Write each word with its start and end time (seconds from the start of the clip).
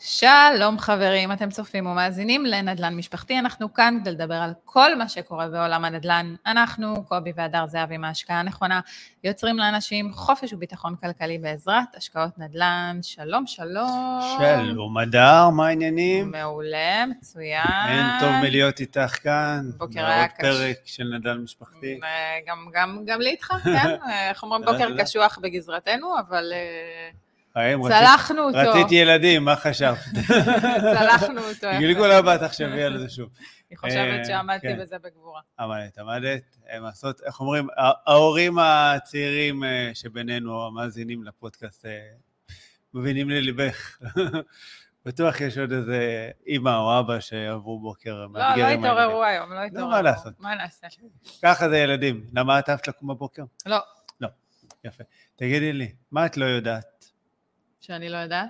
שלום 0.00 0.78
חברים, 0.78 1.32
אתם 1.32 1.50
צופים 1.50 1.86
ומאזינים 1.86 2.46
לנדל"ן 2.46 2.96
משפחתי, 2.96 3.38
אנחנו 3.38 3.74
כאן 3.74 3.98
כדי 4.00 4.10
לדבר 4.10 4.34
על 4.34 4.52
כל 4.64 4.94
מה 4.94 5.08
שקורה 5.08 5.48
בעולם 5.48 5.84
הנדל"ן. 5.84 6.34
אנחנו, 6.46 7.04
קובי 7.04 7.32
והדר 7.36 7.66
זהבי 7.66 7.96
מההשקעה 7.96 8.40
הנכונה, 8.40 8.80
יוצרים 9.24 9.58
לאנשים 9.58 10.12
חופש 10.12 10.52
וביטחון 10.52 10.96
כלכלי 10.96 11.38
בעזרת 11.38 11.96
השקעות 11.96 12.38
נדל"ן. 12.38 12.98
שלום, 13.02 13.46
שלום. 13.46 14.20
שלום 14.38 14.98
הדר, 14.98 15.48
מה 15.50 15.66
העניינים? 15.66 16.30
מעולה, 16.30 17.06
מצוין. 17.06 17.88
אין 17.88 18.06
טוב 18.20 18.30
מלהיות 18.42 18.80
איתך 18.80 19.18
כאן. 19.22 19.70
בוקר 19.76 20.06
היה 20.06 20.28
קשה. 20.28 20.48
עוד 20.48 20.56
פרק 20.56 20.76
של 20.84 21.04
נדל"ן 21.18 21.38
משפחתי. 21.38 22.00
גם, 22.46 22.66
גם, 22.72 23.02
גם 23.06 23.20
לי 23.20 23.30
איתך, 23.30 23.52
כן? 23.64 23.96
איך 24.30 24.42
אומרים, 24.42 24.62
בוקר 24.64 25.02
קשוח 25.02 25.38
בגזרתנו, 25.42 26.18
אבל... 26.18 26.52
האם 27.58 27.88
צלחנו 27.88 28.42
אותו. 28.42 28.58
רצית 28.58 28.92
ילדים, 28.92 29.44
מה 29.44 29.56
חשבת? 29.56 29.98
צלחנו 30.98 31.40
אותו. 31.40 31.66
גילגו 31.78 32.06
לבת, 32.06 32.40
תחשבי 32.40 32.82
על 32.82 32.98
זה 32.98 33.08
שוב. 33.08 33.28
אני 33.70 33.76
חושבת 33.76 34.18
אה, 34.18 34.24
שעמדתי 34.24 34.68
כן. 34.68 34.78
בזה 34.80 34.96
בגבורה. 34.98 35.40
עמדת, 35.58 35.98
עמדת. 35.98 36.56
הם 36.68 36.82
לעשות, 36.82 37.20
איך 37.26 37.40
אומרים, 37.40 37.68
ההורים 38.06 38.58
הצעירים 38.58 39.64
אה, 39.64 39.90
שבינינו, 39.94 40.66
המאזינים 40.66 41.24
לפודקאסט, 41.24 41.86
אה, 41.86 41.98
מבינים 42.94 43.30
לליבך. 43.30 43.98
בטוח 45.06 45.40
יש 45.40 45.58
עוד 45.58 45.72
איזה 45.72 46.30
אימא 46.46 46.76
או 46.76 47.00
אבא 47.00 47.20
שעברו 47.20 47.80
בוקר 47.80 48.14
לא, 48.14 48.22
לא 48.22 48.28
מאתגרים. 48.28 48.84
התעוררו 48.84 49.24
היום, 49.24 49.52
לא 49.52 49.60
התעוררו. 49.60 49.90
מה 49.90 50.02
לעשות. 50.02 50.40
מה 50.40 50.54
נעשה? 50.54 50.86
ככה 51.42 51.68
זה 51.68 51.78
ילדים. 51.78 52.26
למה 52.32 52.58
את 52.58 52.68
אהבת 52.68 52.88
לקום 52.88 53.08
בבוקר? 53.08 53.42
לא, 53.66 53.78
יפה. 54.84 55.04
תגידי 55.36 55.72
לי, 55.72 55.92
מה 56.10 56.26
את 56.26 56.36
לא 56.36 56.44
יודעת? 56.44 56.97
שאני 57.80 58.08
לא 58.08 58.16
יודעת. 58.16 58.48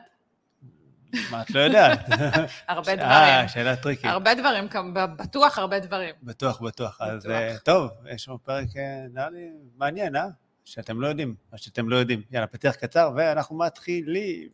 מה 1.31 1.43
את 1.43 1.51
לא 1.51 1.61
יודעת? 1.61 2.09
הרבה 2.69 2.93
אה, 2.93 2.97
דברים. 2.97 3.49
שאלה 3.49 3.77
טריקית. 3.77 4.05
הרבה 4.05 4.35
דברים, 4.35 4.69
בטוח 5.17 5.59
הרבה 5.59 5.81
דברים. 5.81 6.15
בטוח, 6.23 6.61
בטוח. 6.61 7.01
אז. 7.01 7.27
אה, 7.27 7.57
טוב, 7.65 7.91
יש 8.11 8.29
לנו 8.29 8.39
פרק, 8.45 8.67
אה, 8.77 9.07
נראה 9.15 9.31
לי, 9.31 9.49
מעניין, 9.77 10.17
אה? 10.17 10.27
שאתם 10.65 11.01
לא 11.01 11.07
יודעים, 11.07 11.35
מה 11.53 11.59
שאתם 11.59 11.89
לא 11.89 11.97
יודעים. 11.97 12.23
יאללה, 12.31 12.47
פתיח 12.47 12.75
קצר, 12.75 13.11
ואנחנו 13.17 13.59
מתחילים. 13.59 14.49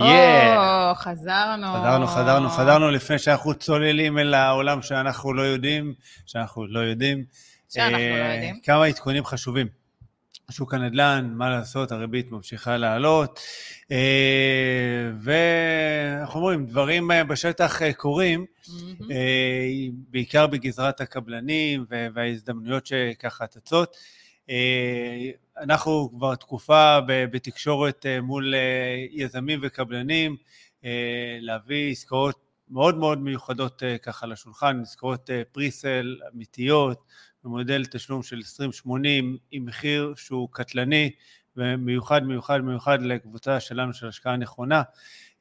או, 0.00 0.94
חזרנו. 0.94 1.66
חזרנו, 1.66 2.06
חזרנו, 2.06 2.48
חזרנו 2.50 2.90
לפני 2.90 3.18
שאנחנו 3.18 3.54
צוללים 3.54 4.18
אל 4.18 4.34
העולם 4.34 4.82
שאנחנו 4.82 5.32
לא 5.34 5.42
יודעים, 5.42 5.94
שאנחנו 6.26 6.66
לא 6.66 6.80
יודעים. 6.80 7.24
שאנחנו 7.68 7.96
אה, 7.98 8.18
לא 8.28 8.34
יודעים. 8.34 8.60
כמה 8.62 8.84
עדכונים 8.86 9.24
חשובים. 9.24 9.66
שוק 10.50 10.74
הנדל"ן, 10.74 11.30
מה 11.34 11.50
לעשות, 11.50 11.92
הריבית 11.92 12.30
ממשיכה 12.32 12.76
לעלות, 12.76 13.40
אה, 13.90 13.96
ואנחנו 15.20 16.40
אומרים, 16.40 16.66
דברים 16.66 17.10
אה, 17.10 17.24
בשטח 17.24 17.82
אה, 17.82 17.92
קורים, 17.92 18.44
מהמם. 18.68 19.10
אה, 19.12 19.16
בעיקר 20.10 20.46
בגזרת 20.46 21.00
הקבלנים 21.00 21.84
וה- 21.90 22.06
וההזדמנויות 22.14 22.86
שככה 22.86 23.46
צצות. 23.46 23.96
אה, 24.50 25.30
אנחנו 25.58 26.10
כבר 26.16 26.34
תקופה 26.34 26.98
בתקשורת 27.06 28.06
אה, 28.06 28.20
מול 28.20 28.54
אה, 28.54 29.04
יזמים 29.10 29.58
וקבלנים, 29.62 30.36
להביא 31.40 31.92
עסקאות 31.92 32.38
מאוד 32.70 32.98
מאוד 32.98 33.22
מיוחדות 33.22 33.82
ככה 34.02 34.26
לשולחן, 34.26 34.80
עסקאות 34.82 35.30
פריסל 35.52 36.16
אמיתיות, 36.34 37.04
במודל 37.44 37.84
תשלום 37.84 38.22
של 38.22 38.36
2080 38.36 39.36
עם 39.50 39.66
מחיר 39.66 40.14
שהוא 40.16 40.48
קטלני 40.52 41.10
ומיוחד 41.56 42.22
מיוחד 42.24 42.60
מיוחד 42.60 43.02
לקבוצה 43.02 43.60
שלנו 43.60 43.94
של 43.94 44.08
השקעה 44.08 44.36
נכונה 44.36 44.82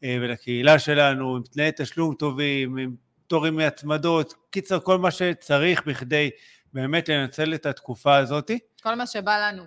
ולקהילה 0.01 0.79
שלנו, 0.79 1.35
עם 1.35 1.43
תנאי 1.43 1.69
תשלום 1.77 2.15
טובים, 2.15 2.77
עם 2.77 2.95
פטורים 3.27 3.55
מהצמדות, 3.55 4.33
קיצר 4.49 4.79
כל 4.79 4.97
מה 4.97 5.11
שצריך 5.11 5.87
בכדי 5.87 6.29
באמת 6.75 7.09
לנצל 7.09 7.53
את 7.53 7.65
התקופה 7.65 8.15
הזאת, 8.15 8.51
כל 8.83 8.95
מה 8.95 9.07
שבא 9.07 9.49
לנו. 9.49 9.63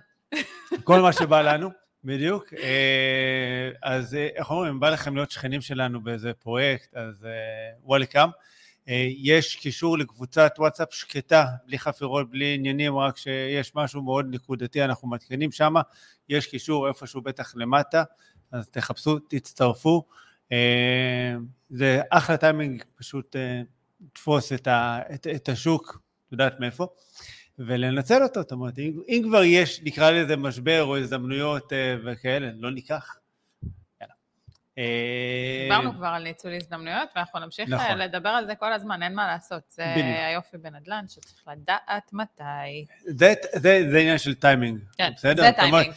כל 0.83 0.99
מה 0.99 1.13
שבא 1.13 1.41
לנו, 1.41 1.69
בדיוק. 2.03 2.53
אה, 2.53 3.69
אז 3.83 4.15
אה, 4.15 4.27
איך 4.35 4.51
אומרים, 4.51 4.73
אם 4.73 4.79
בא 4.79 4.89
לכם 4.89 5.15
להיות 5.15 5.31
שכנים 5.31 5.61
שלנו 5.61 6.03
באיזה 6.03 6.33
פרויקט, 6.33 6.95
אז 6.95 7.27
וולקאם. 7.83 8.29
יש 9.17 9.55
קישור 9.55 9.97
לקבוצת 9.97 10.53
וואטסאפ 10.57 10.93
שקטה, 10.93 11.45
בלי 11.65 11.79
חפירות, 11.79 12.29
בלי 12.29 12.53
עניינים, 12.53 12.97
רק 12.97 13.17
שיש 13.17 13.75
משהו 13.75 14.01
מאוד 14.01 14.25
נקודתי, 14.29 14.83
אנחנו 14.83 15.07
מעדכנים 15.07 15.51
שם, 15.51 15.73
יש 16.29 16.47
קישור 16.47 16.87
איפשהו 16.87 17.21
בטח 17.21 17.55
למטה, 17.55 18.03
אז 18.51 18.69
תחפשו, 18.69 19.19
תצטרפו. 19.19 20.03
אה, 20.51 21.35
זה 21.69 22.01
אחלה 22.09 22.37
טיימינג, 22.37 22.83
פשוט 22.95 23.35
אה, 23.35 23.61
לתפוס 24.01 24.53
את, 24.53 24.67
ה, 24.67 24.99
את, 25.13 25.27
את 25.27 25.49
השוק, 25.49 25.99
יודעת 26.31 26.59
מאיפה, 26.59 26.87
ולנצל 27.59 28.23
אותו, 28.23 28.41
זאת 28.41 28.51
אומרת, 28.51 28.79
אם, 28.79 29.01
אם 29.07 29.21
כבר 29.25 29.43
יש, 29.43 29.81
נקרא 29.83 30.11
לזה 30.11 30.37
משבר 30.37 30.83
או 30.83 30.97
הזדמנויות 30.97 31.73
אה, 31.73 31.95
וכאלה, 32.05 32.49
לא 32.57 32.71
ניקח. 32.71 33.15
אה, 34.77 35.63
דיברנו 35.63 35.93
כבר 35.93 36.07
על 36.07 36.23
ניצול 36.23 36.53
הזדמנויות, 36.55 37.09
ואנחנו 37.15 37.39
נמשיך 37.39 37.69
נכון. 37.69 37.85
אה, 37.85 37.95
לדבר 37.95 38.29
על 38.29 38.45
זה 38.45 38.55
כל 38.55 38.73
הזמן, 38.73 39.03
אין 39.03 39.15
מה 39.15 39.27
לעשות. 39.27 39.61
זה 39.69 39.83
בדיוק. 39.91 40.17
היופי 40.17 40.57
בנדל"ן, 40.57 41.05
שצריך 41.07 41.47
לדעת 41.47 42.13
מתי. 42.13 42.85
זה, 43.05 43.33
זה, 43.53 43.81
זה 43.91 43.99
עניין 43.99 44.17
של 44.17 44.35
טיימינג, 44.35 44.79
כן, 44.97 45.11
בסדר? 45.15 45.43
זה 45.43 45.51
טיימינג. 45.51 45.93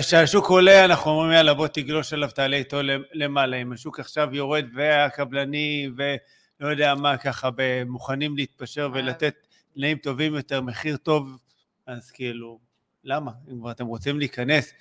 כשהשוק 0.00 0.46
עולה, 0.46 0.84
אנחנו 0.84 1.10
אומרים, 1.10 1.32
יאללה, 1.32 1.54
בוא 1.54 1.66
תגלוש 1.66 2.12
עליו, 2.12 2.30
תעלה 2.30 2.56
איתו 2.56 2.80
למעלה. 3.12 3.56
אם 3.56 3.72
השוק 3.72 4.00
עכשיו 4.00 4.34
יורד 4.34 4.64
והקבלני 4.74 5.88
ולא 5.96 6.70
יודע 6.70 6.94
מה, 6.94 7.16
ככה, 7.16 7.48
מוכנים 7.86 8.36
להתפשר. 8.36 8.90
ולתת 8.94 9.34
תנאים 9.74 9.98
טובים 9.98 10.34
יותר, 10.34 10.60
מחיר 10.60 10.96
טוב, 10.96 11.38
אז 11.86 12.10
כאילו, 12.10 12.60
למה? 13.04 13.30
אם 13.52 13.58
כבר 13.58 13.70
אתם 13.70 13.86
רוצים 13.86 14.18
להיכנס 14.18 14.72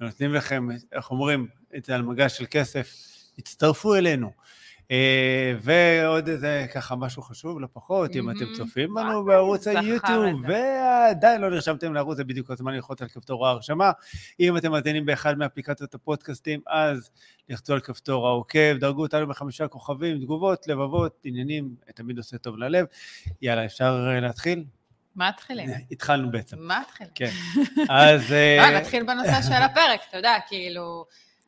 ונותנים 0.00 0.34
לכם, 0.34 0.68
איך 0.92 1.10
אומרים, 1.10 1.48
את 1.76 1.84
זה 1.84 1.94
על 1.94 2.02
מגש 2.02 2.38
של 2.38 2.44
כסף, 2.50 2.94
הצטרפו 3.38 3.94
אלינו. 3.94 4.32
אה, 4.90 5.52
ועוד 5.60 6.28
איזה 6.28 6.66
ככה 6.74 6.96
משהו 6.96 7.22
חשוב, 7.22 7.60
לא 7.60 7.68
פחות, 7.72 8.16
אם 8.16 8.30
אתם. 8.30 8.44
צופים 8.56 8.94
בנו 8.94 9.24
בערוץ 9.24 9.66
היוטיוב. 9.66 10.40
ועדיין 10.48 11.40
לא 11.40 11.50
נרשמתם 11.50 11.94
לערוץ, 11.94 12.16
זה 12.16 12.24
בדיוק 12.24 12.50
הזמן 12.50 12.74
ללחוץ 12.74 13.02
על 13.02 13.08
כפתור 13.08 13.46
ההרשמה. 13.46 13.92
אם 14.40 14.56
אתם 14.56 14.70
מאזינים 14.70 15.06
באחד 15.06 15.38
מאפליקציות 15.38 15.94
הפודקאסטים, 15.94 16.60
אז 16.66 17.10
לחצו 17.48 17.72
על 17.72 17.80
כפתור 17.80 18.28
העוקב, 18.28 18.76
דרגו 18.80 19.02
אותנו 19.02 19.26
בחמישה 19.26 19.68
כוכבים, 19.68 20.18
תגובות, 20.18 20.68
לבבות, 20.68 21.20
עניינים, 21.24 21.74
תמיד 21.94 22.18
עושה 22.18 22.38
טוב 22.38 22.56
ללב. 22.56 22.86
יאללה, 23.42 23.64
אפשר 23.64 24.06
אה, 24.14 24.20
להתחיל? 24.20 24.64
מה 25.14 25.28
מתחילים? 25.28 25.70
התחלנו 25.90 26.30
בעצם, 26.30 26.56
מה 26.60 26.80
מתחילים? 26.80 27.12
כן. 27.14 27.30
אז... 27.88 28.32
אה, 28.32 28.70
נתחיל 28.80 29.02
בנושא 29.02 29.42
של 29.42 29.62
הפרק, 29.62 30.00
אתה 30.08 30.16
יודע, 30.16 30.34
כאילו, 30.48 31.04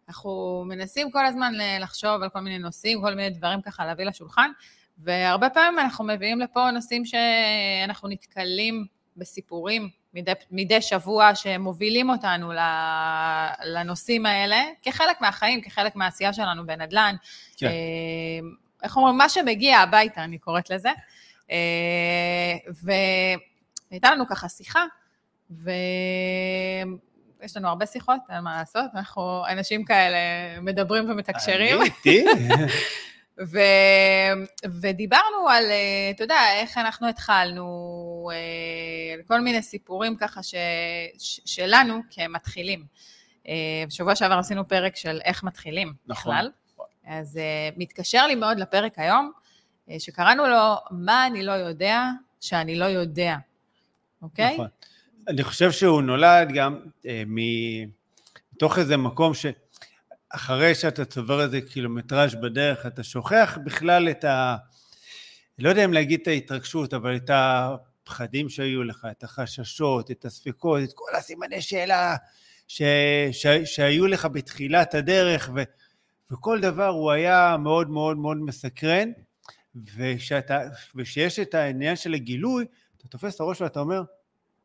אנחנו 0.08 0.64
מנסים 0.66 1.10
כל 1.10 1.26
הזמן 1.26 1.52
לחשוב 1.80 2.22
על 2.22 2.28
כל 2.28 2.40
מיני 2.40 2.58
נושאים, 2.58 3.02
כל 3.02 3.14
מיני 3.14 3.30
דברים 3.30 3.62
ככה 3.62 3.86
להביא 3.86 4.04
לשולחן, 4.04 4.50
והרבה 4.98 5.50
פעמים 5.50 5.78
אנחנו 5.78 6.04
מביאים 6.04 6.40
לפה 6.40 6.70
נושאים 6.70 7.02
שאנחנו 7.04 8.08
נתקלים 8.08 8.86
בסיפורים 9.16 9.88
מדי, 10.14 10.32
מדי 10.50 10.82
שבוע 10.82 11.34
שמובילים 11.34 12.10
אותנו 12.10 12.52
לנושאים 13.64 14.26
האלה, 14.26 14.62
כחלק 14.82 15.20
מהחיים, 15.20 15.60
כחלק 15.60 15.96
מהעשייה 15.96 16.32
שלנו 16.32 16.66
בנדל"ן. 16.66 17.14
כן. 17.56 17.66
אה, 17.66 17.72
איך 18.82 18.96
אומרים, 18.96 19.16
מה 19.16 19.28
שמגיע 19.28 19.78
הביתה, 19.78 20.24
אני 20.24 20.38
קוראת 20.38 20.70
לזה. 20.70 20.90
אה, 21.50 22.56
והייתה 23.90 24.10
לנו 24.10 24.26
ככה 24.26 24.48
שיחה, 24.48 24.84
ויש 27.42 27.56
לנו 27.56 27.68
הרבה 27.68 27.86
שיחות, 27.86 28.20
אין 28.30 28.40
מה 28.40 28.56
לעשות, 28.56 28.84
אנחנו 28.94 29.42
אנשים 29.48 29.84
כאלה 29.84 30.18
מדברים 30.60 31.10
ומתקשרים. 31.10 31.80
אני 31.80 31.84
איתי? 31.84 32.24
ו... 33.52 33.58
ודיברנו 34.80 35.48
על, 35.48 35.64
אה, 35.70 36.10
אתה 36.10 36.24
יודע, 36.24 36.40
איך 36.54 36.78
אנחנו 36.78 37.08
התחלנו, 37.08 38.30
אה, 38.32 39.22
כל 39.26 39.40
מיני 39.40 39.62
סיפורים 39.62 40.16
ככה 40.16 40.42
ש... 40.42 40.54
ש... 41.18 41.40
שלנו 41.44 42.00
כמתחילים. 42.10 42.84
אה, 43.48 43.84
בשבוע 43.88 44.14
שעבר 44.14 44.38
עשינו 44.38 44.68
פרק 44.68 44.96
של 44.96 45.20
איך 45.24 45.42
מתחילים 45.42 45.94
נכון. 46.06 46.32
בכלל. 46.32 46.50
אז 47.06 47.40
מתקשר 47.76 48.26
לי 48.26 48.34
מאוד 48.34 48.58
לפרק 48.58 48.98
היום, 48.98 49.32
שקראנו 49.98 50.46
לו, 50.46 50.74
מה 50.90 51.26
אני 51.26 51.42
לא 51.42 51.52
יודע 51.52 52.04
שאני 52.40 52.76
לא 52.76 52.84
יודע, 52.84 53.36
אוקיי? 54.22 54.54
נכון. 54.54 54.68
אני 55.28 55.42
חושב 55.42 55.72
שהוא 55.72 56.02
נולד 56.02 56.48
גם 56.54 56.80
אה, 57.06 57.22
מתוך 57.26 58.78
איזה 58.78 58.96
מקום 58.96 59.34
ש... 59.34 59.46
אחרי 60.28 60.74
שאתה 60.74 61.04
צובר 61.04 61.42
איזה 61.42 61.60
קילומטראז' 61.60 62.34
בדרך, 62.34 62.86
אתה 62.86 63.02
שוכח 63.02 63.58
בכלל 63.64 64.08
את 64.10 64.24
ה... 64.24 64.56
לא 65.58 65.68
יודע 65.68 65.84
אם 65.84 65.92
להגיד 65.92 66.20
את 66.22 66.28
ההתרגשות, 66.28 66.94
אבל 66.94 67.16
את 67.16 67.30
הפחדים 67.32 68.48
שהיו 68.48 68.84
לך, 68.84 69.06
את 69.10 69.24
החששות, 69.24 70.10
את 70.10 70.24
הספקות, 70.24 70.82
את 70.82 70.92
כל 70.94 71.16
הסימני 71.16 71.62
שאלה 71.62 72.16
ש... 72.68 72.82
ש... 73.32 73.46
שהיו 73.64 74.06
לך 74.06 74.26
בתחילת 74.32 74.94
הדרך, 74.94 75.50
ו... 75.54 75.62
וכל 76.30 76.60
דבר 76.60 76.88
הוא 76.88 77.10
היה 77.10 77.56
מאוד 77.58 77.90
מאוד 77.90 78.16
מאוד 78.16 78.36
מסקרן, 78.36 79.08
וכשיש 80.94 81.38
את 81.38 81.54
העניין 81.54 81.96
של 81.96 82.14
הגילוי, 82.14 82.64
אתה 82.96 83.08
תופס 83.08 83.34
את 83.34 83.40
הראש 83.40 83.60
ואתה 83.60 83.80
אומר, 83.80 84.02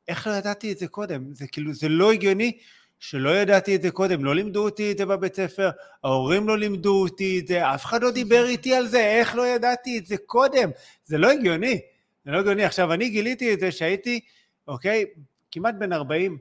איך 0.08 0.28
לא 0.28 0.32
ידעתי 0.32 0.72
את 0.72 0.78
זה 0.78 0.88
קודם? 0.88 1.34
זה 1.34 1.48
כאילו, 1.48 1.74
זה 1.74 1.90
לא 1.90 2.12
הגיוני 2.12 2.58
שלא 3.00 3.38
ידעתי 3.38 3.76
את 3.76 3.82
זה 3.82 3.92
קודם, 3.92 4.26
לא 4.26 4.36
לימדו 4.36 4.64
אותי 4.64 4.92
את 4.92 4.98
זה 4.98 5.06
בבית 5.06 5.36
ספר, 5.36 5.70
ההורים 6.04 6.48
לא 6.48 6.58
לימדו 6.58 7.02
אותי 7.02 7.40
את 7.40 7.48
זה, 7.48 7.74
אף 7.76 7.86
אחד 7.86 8.04
לא 8.04 8.12
דיבר 8.12 8.46
איתי 8.54 8.76
על 8.76 8.88
זה, 8.88 9.00
איך 9.00 9.36
לא 9.36 9.48
ידעתי 9.48 9.98
את 9.98 10.06
זה 10.06 10.18
קודם? 10.18 10.70
זה 11.06 11.18
לא 11.18 11.32
הגיוני, 11.32 11.80
זה 12.26 12.32
לא 12.32 12.40
הגיוני. 12.40 12.64
עכשיו, 12.64 12.94
אני 12.94 13.10
גיליתי 13.10 13.54
את 13.54 13.60
זה 13.60 13.72
שהייתי, 13.72 14.20
אוקיי, 14.68 15.06
כמעט 15.52 15.76
בן 15.80 15.94
40, 15.94 16.38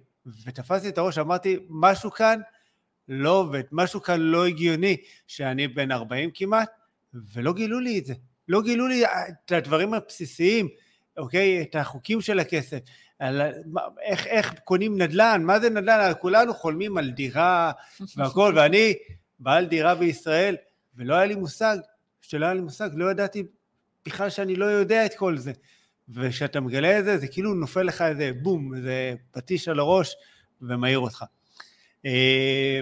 ותפסתי 0.46 0.88
את 0.88 0.98
הראש, 0.98 1.18
אמרתי, 1.18 1.56
משהו 1.68 2.10
כאן 2.10 2.40
לא 3.08 3.30
עובד, 3.30 3.62
משהו 3.72 4.02
כאן 4.02 4.20
לא 4.20 4.46
הגיוני, 4.46 4.96
שאני 5.26 5.68
בן 5.68 5.92
40 5.92 6.30
כמעט, 6.34 6.68
ולא 7.32 7.52
גילו 7.52 7.80
לי 7.80 7.98
את 7.98 8.06
זה. 8.06 8.14
לא 8.48 8.62
גילו 8.62 8.88
לי 8.88 9.04
את 9.04 9.52
הדברים 9.52 9.94
הבסיסיים, 9.94 10.68
אוקיי? 11.18 11.62
את 11.62 11.74
החוקים 11.74 12.20
של 12.20 12.38
הכסף. 12.38 12.78
על 13.18 13.42
איך, 14.02 14.26
איך 14.26 14.54
קונים 14.64 15.02
נדל"ן, 15.02 15.42
מה 15.44 15.60
זה 15.60 15.70
נדל"ן, 15.70 16.12
כולנו 16.20 16.54
חולמים 16.54 16.98
על 16.98 17.10
דירה 17.10 17.72
והכל, 18.16 18.52
ואני 18.56 18.94
בעל 19.38 19.66
דירה 19.66 19.94
בישראל, 19.94 20.56
ולא 20.96 21.14
היה 21.14 21.26
לי 21.26 21.34
מושג, 21.34 21.76
שלא 22.20 22.44
היה 22.44 22.54
לי 22.54 22.60
מושג, 22.60 22.90
לא 22.94 23.10
ידעתי 23.10 23.42
בכלל 24.06 24.30
שאני 24.30 24.56
לא 24.56 24.64
יודע 24.64 25.06
את 25.06 25.14
כל 25.14 25.36
זה. 25.36 25.52
וכשאתה 26.08 26.60
מגלה 26.60 26.98
את 26.98 27.04
זה, 27.04 27.18
זה 27.18 27.28
כאילו 27.28 27.54
נופל 27.54 27.82
לך 27.82 28.02
איזה 28.02 28.30
בום, 28.42 28.74
איזה 28.74 29.14
פטיש 29.30 29.68
על 29.68 29.78
הראש 29.78 30.16
ומעיר 30.62 30.98
אותך. 30.98 31.24
אה, 32.06 32.80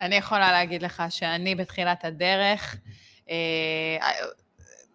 אני 0.00 0.16
יכולה 0.16 0.52
להגיד 0.52 0.82
לך 0.82 1.02
שאני 1.10 1.54
בתחילת 1.54 2.04
הדרך, 2.04 2.76
אה, 3.30 3.96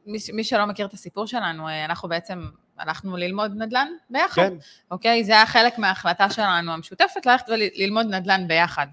מי 0.06 0.44
שלא 0.44 0.66
מכיר 0.66 0.86
את 0.86 0.94
הסיפור 0.94 1.28
שלנו, 1.28 1.68
אה, 1.68 1.86
אנחנו 1.86 2.10
בעצם 2.10 2.46
הלכנו 2.80 3.18
ללמוד 3.18 3.52
נדל"ן 3.58 3.88
ביחד, 4.10 4.42
כן. 4.42 4.54
אוקיי? 4.92 5.24
זה 5.24 5.32
היה 5.32 5.46
חלק 5.46 5.78
מההחלטה 5.78 6.30
שלנו 6.30 6.72
המשותפת, 6.72 7.26
ללכת 7.26 7.50
וללמוד 7.50 8.06
נדל"ן 8.06 8.48
ביחד. 8.48 8.88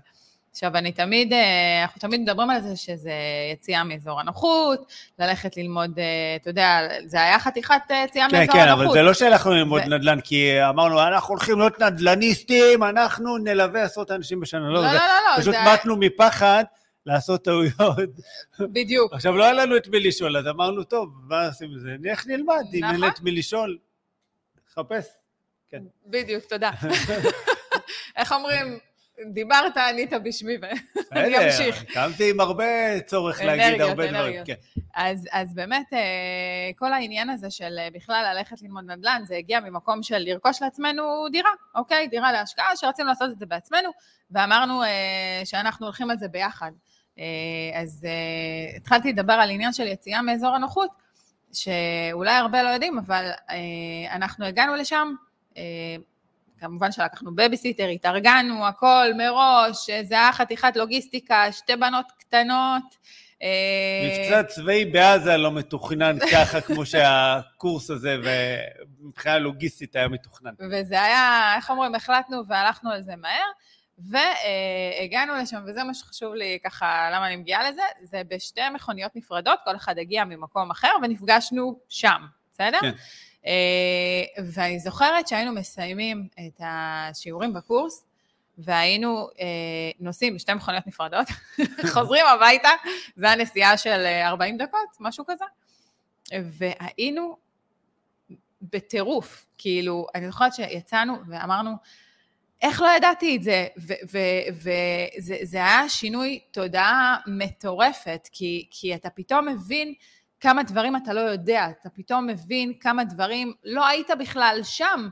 עכשיו, 0.53 0.77
אני 0.77 0.93
תמיד, 0.93 1.33
אה, 1.33 1.83
אנחנו 1.83 2.01
תמיד 2.01 2.21
מדברים 2.21 2.51
על 2.51 2.61
זה 2.61 2.77
שזה 2.77 3.13
יציאה 3.53 3.85
מאזור 3.85 4.21
הנוחות, 4.21 4.93
ללכת 5.19 5.57
ללמוד, 5.57 5.99
אה, 5.99 6.37
אתה 6.37 6.51
יודע, 6.51 6.89
זה 7.07 7.23
היה 7.23 7.39
חתיכת 7.39 7.81
אה, 7.91 8.05
יציאה 8.09 8.27
כן, 8.31 8.37
מאזור 8.37 8.53
כן, 8.53 8.59
הנוחות. 8.61 8.79
כן, 8.79 8.85
כן, 8.85 8.89
אבל 8.89 8.93
זה 8.93 9.03
לא 9.03 9.15
שהלכנו 9.15 9.53
ללמוד 9.53 9.83
ו... 9.87 9.89
נדל"ן, 9.89 10.21
כי 10.21 10.69
אמרנו, 10.69 11.03
אנחנו 11.03 11.29
הולכים 11.29 11.59
להיות 11.59 11.81
נדל"ניסטים, 11.81 12.83
אנחנו 12.83 13.39
נלווה 13.39 13.83
עשרות 13.83 14.11
אנשים 14.11 14.41
בשנה. 14.41 14.61
לא, 14.61 14.75
לא, 14.75 14.83
לא, 14.83 14.93
לא. 14.93 14.99
לא 15.37 15.41
פשוט 15.41 15.55
זה... 15.55 15.73
מתנו 15.75 15.97
מפחד. 15.97 16.65
לעשות 17.07 17.45
טעויות. 17.45 18.11
בדיוק. 18.61 19.13
עכשיו, 19.13 19.37
לא 19.37 19.45
היה 19.45 19.53
לנו 19.53 19.77
את 19.77 19.89
מי 19.89 20.01
לשאול, 20.01 20.37
אז 20.37 20.47
אמרנו, 20.47 20.85
טוב, 20.85 21.09
מה 21.29 21.47
עושים 21.47 21.71
עם 21.71 21.79
זה? 21.79 22.11
איך 22.11 22.27
נלמד, 22.27 22.65
אם 22.75 22.85
אין 22.85 23.05
את 23.05 23.21
מי 23.21 23.31
לשאול, 23.31 23.79
חפש. 24.75 25.07
כן. 25.71 25.83
בדיוק, 26.07 26.45
תודה. 26.45 26.71
איך 28.17 28.33
אומרים, 28.33 28.79
דיברת, 29.33 29.77
ענית 29.77 30.13
בשמי, 30.13 30.55
ואני 31.13 31.39
אמשיך. 31.45 31.85
קמתי 31.85 32.31
עם 32.31 32.41
הרבה 32.41 33.01
צורך 33.07 33.41
להגיד 33.41 33.81
הרבה 33.81 34.11
דברים. 34.11 34.45
כן. 34.45 34.55
אז, 34.95 35.29
אז 35.33 35.55
באמת, 35.55 35.93
אה, 35.93 36.71
כל 36.77 36.93
העניין 36.93 37.31
הזה 37.31 37.51
של 37.51 37.79
אה, 37.79 37.89
בכלל 37.95 38.35
ללכת 38.35 38.63
ללמוד 38.63 38.85
נדל"ן, 38.91 39.23
זה 39.27 39.37
הגיע 39.37 39.61
ממקום 39.61 40.03
של 40.03 40.19
לרכוש 40.19 40.63
לעצמנו 40.63 41.03
דירה, 41.33 41.51
אוקיי? 41.75 42.09
דירה 42.09 42.33
להשקעה, 42.33 42.77
שרצינו 42.77 43.09
לעשות 43.09 43.31
את 43.31 43.39
זה 43.39 43.47
בעצמנו, 43.47 43.91
ואמרנו 44.31 44.83
אה, 44.83 45.43
שאנחנו 45.45 45.87
הולכים 45.87 46.11
על 46.11 46.19
זה 46.19 46.29
ביחד. 46.29 46.71
אז 47.75 48.07
התחלתי 48.77 49.13
לדבר 49.13 49.33
על 49.33 49.51
עניין 49.51 49.73
של 49.73 49.87
יציאה 49.87 50.23
מאזור 50.23 50.55
הנוחות, 50.55 50.91
שאולי 51.53 52.33
הרבה 52.33 52.63
לא 52.63 52.69
יודעים, 52.69 52.99
אבל 52.99 53.31
אנחנו 54.11 54.47
הגענו 54.47 54.75
לשם, 54.75 55.15
כמובן 56.61 56.93
שלקחנו 56.93 57.35
בייביסיטר, 57.35 57.87
התארגנו, 57.89 58.67
הכל 58.67 59.07
מראש, 59.17 59.91
זה 60.03 60.15
היה 60.15 60.33
חתיכת 60.33 60.77
לוגיסטיקה, 60.77 61.53
שתי 61.53 61.77
בנות 61.77 62.07
קטנות. 62.19 62.97
אה, 63.43 64.23
מבצע 64.23 64.43
צבאי 64.43 64.85
בעזה 64.85 65.37
לא 65.37 65.53
מתוכנן 65.53 66.17
ככה 66.33 66.61
כמו 66.61 66.87
שהקורס 66.87 67.91
הזה, 67.91 68.17
ומבחינה 69.01 69.39
לוגיסטית 69.39 69.97
היה 69.97 70.09
מתוכנן. 70.09 70.51
וזה 70.71 71.03
היה, 71.03 71.55
איך 71.57 71.71
אומרים, 71.71 71.95
החלטנו 71.95 72.43
והלכנו 72.49 72.91
על 72.91 73.03
זה 73.03 73.17
מהר, 73.17 73.51
והגענו 74.09 75.37
לשם, 75.37 75.63
וזה 75.67 75.85
מה 75.85 75.95
שחשוב 75.95 76.35
לי 76.35 76.59
ככה, 76.65 77.11
למה 77.13 77.27
אני 77.27 77.37
מגיעה 77.37 77.71
לזה, 77.71 77.83
זה 78.03 78.23
בשתי 78.29 78.61
מכוניות 78.75 79.17
נפרדות, 79.17 79.59
כל 79.65 79.77
אחד 79.77 79.99
הגיע 79.99 80.25
ממקום 80.25 80.71
אחר, 80.71 80.91
ונפגשנו 81.03 81.81
שם, 81.89 82.23
בסדר? 82.53 82.79
כן. 82.81 82.93
אה, 83.47 84.43
ואני 84.55 84.79
זוכרת 84.79 85.29
שהיינו 85.29 85.53
מסיימים 85.53 86.29
את 86.47 86.61
השיעורים 86.65 87.53
בקורס, 87.53 88.05
והיינו 88.59 89.29
אה, 89.41 89.47
נוסעים 90.01 90.35
בשתי 90.35 90.55
מכוניות 90.55 90.87
נפרדות, 90.87 91.27
חוזרים 91.95 92.27
הביתה, 92.27 92.69
זו 93.17 93.27
הנסיעה 93.27 93.77
של 93.77 94.07
40 94.25 94.61
אה, 94.61 94.67
דקות, 94.67 94.97
משהו 95.01 95.25
כזה, 95.27 95.45
והיינו 96.33 97.37
בטירוף, 98.63 99.47
כאילו, 99.59 100.07
אני 100.15 100.27
זוכרת 100.27 100.55
שיצאנו 100.55 101.17
ואמרנו, 101.29 101.71
איך 102.63 102.83
לא 102.83 102.89
ידעתי 102.97 103.37
את 103.37 103.43
זה? 103.43 103.67
וזה 104.53 105.57
היה 105.59 105.89
שינוי 105.89 106.41
תודעה 106.51 107.17
מטורפת, 107.27 108.29
כי, 108.33 108.69
כי 108.71 108.95
אתה 108.95 109.11
פתאום 109.11 109.49
מבין 109.49 109.95
כמה 110.41 110.63
דברים 110.63 110.97
אתה 110.97 111.13
לא 111.13 111.21
יודע, 111.21 111.67
אתה 111.81 111.91
פתאום 111.91 112.27
מבין 112.27 112.73
כמה 112.81 113.05
דברים 113.05 113.53
לא 113.65 113.87
היית 113.87 114.11
בכלל 114.19 114.61
שם. 114.63 115.09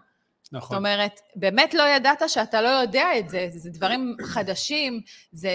נכון. 0.52 0.68
זאת 0.68 0.78
אומרת, 0.78 1.20
באמת 1.36 1.74
לא 1.74 1.82
ידעת 1.82 2.22
שאתה 2.26 2.62
לא 2.62 2.68
יודע 2.68 3.18
את 3.18 3.28
זה, 3.28 3.46
זה 3.50 3.70
דברים 3.70 4.16
חדשים, 4.22 5.00
זה, 5.32 5.50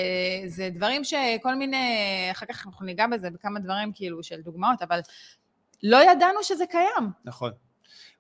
זה 0.46 0.70
דברים 0.74 1.04
שכל 1.04 1.56
מיני, 1.56 2.28
אחר 2.32 2.46
כך 2.46 2.66
אנחנו 2.68 2.86
ניגע 2.86 3.08
בזה 3.08 3.30
בכמה 3.30 3.60
דברים 3.60 3.92
כאילו 3.96 4.24
של 4.24 4.42
דוגמאות, 4.42 4.82
אבל 4.82 5.00
לא 5.84 6.12
ידענו 6.12 6.44
שזה 6.44 6.66
קיים. 6.66 7.10
נכון. 7.26 7.52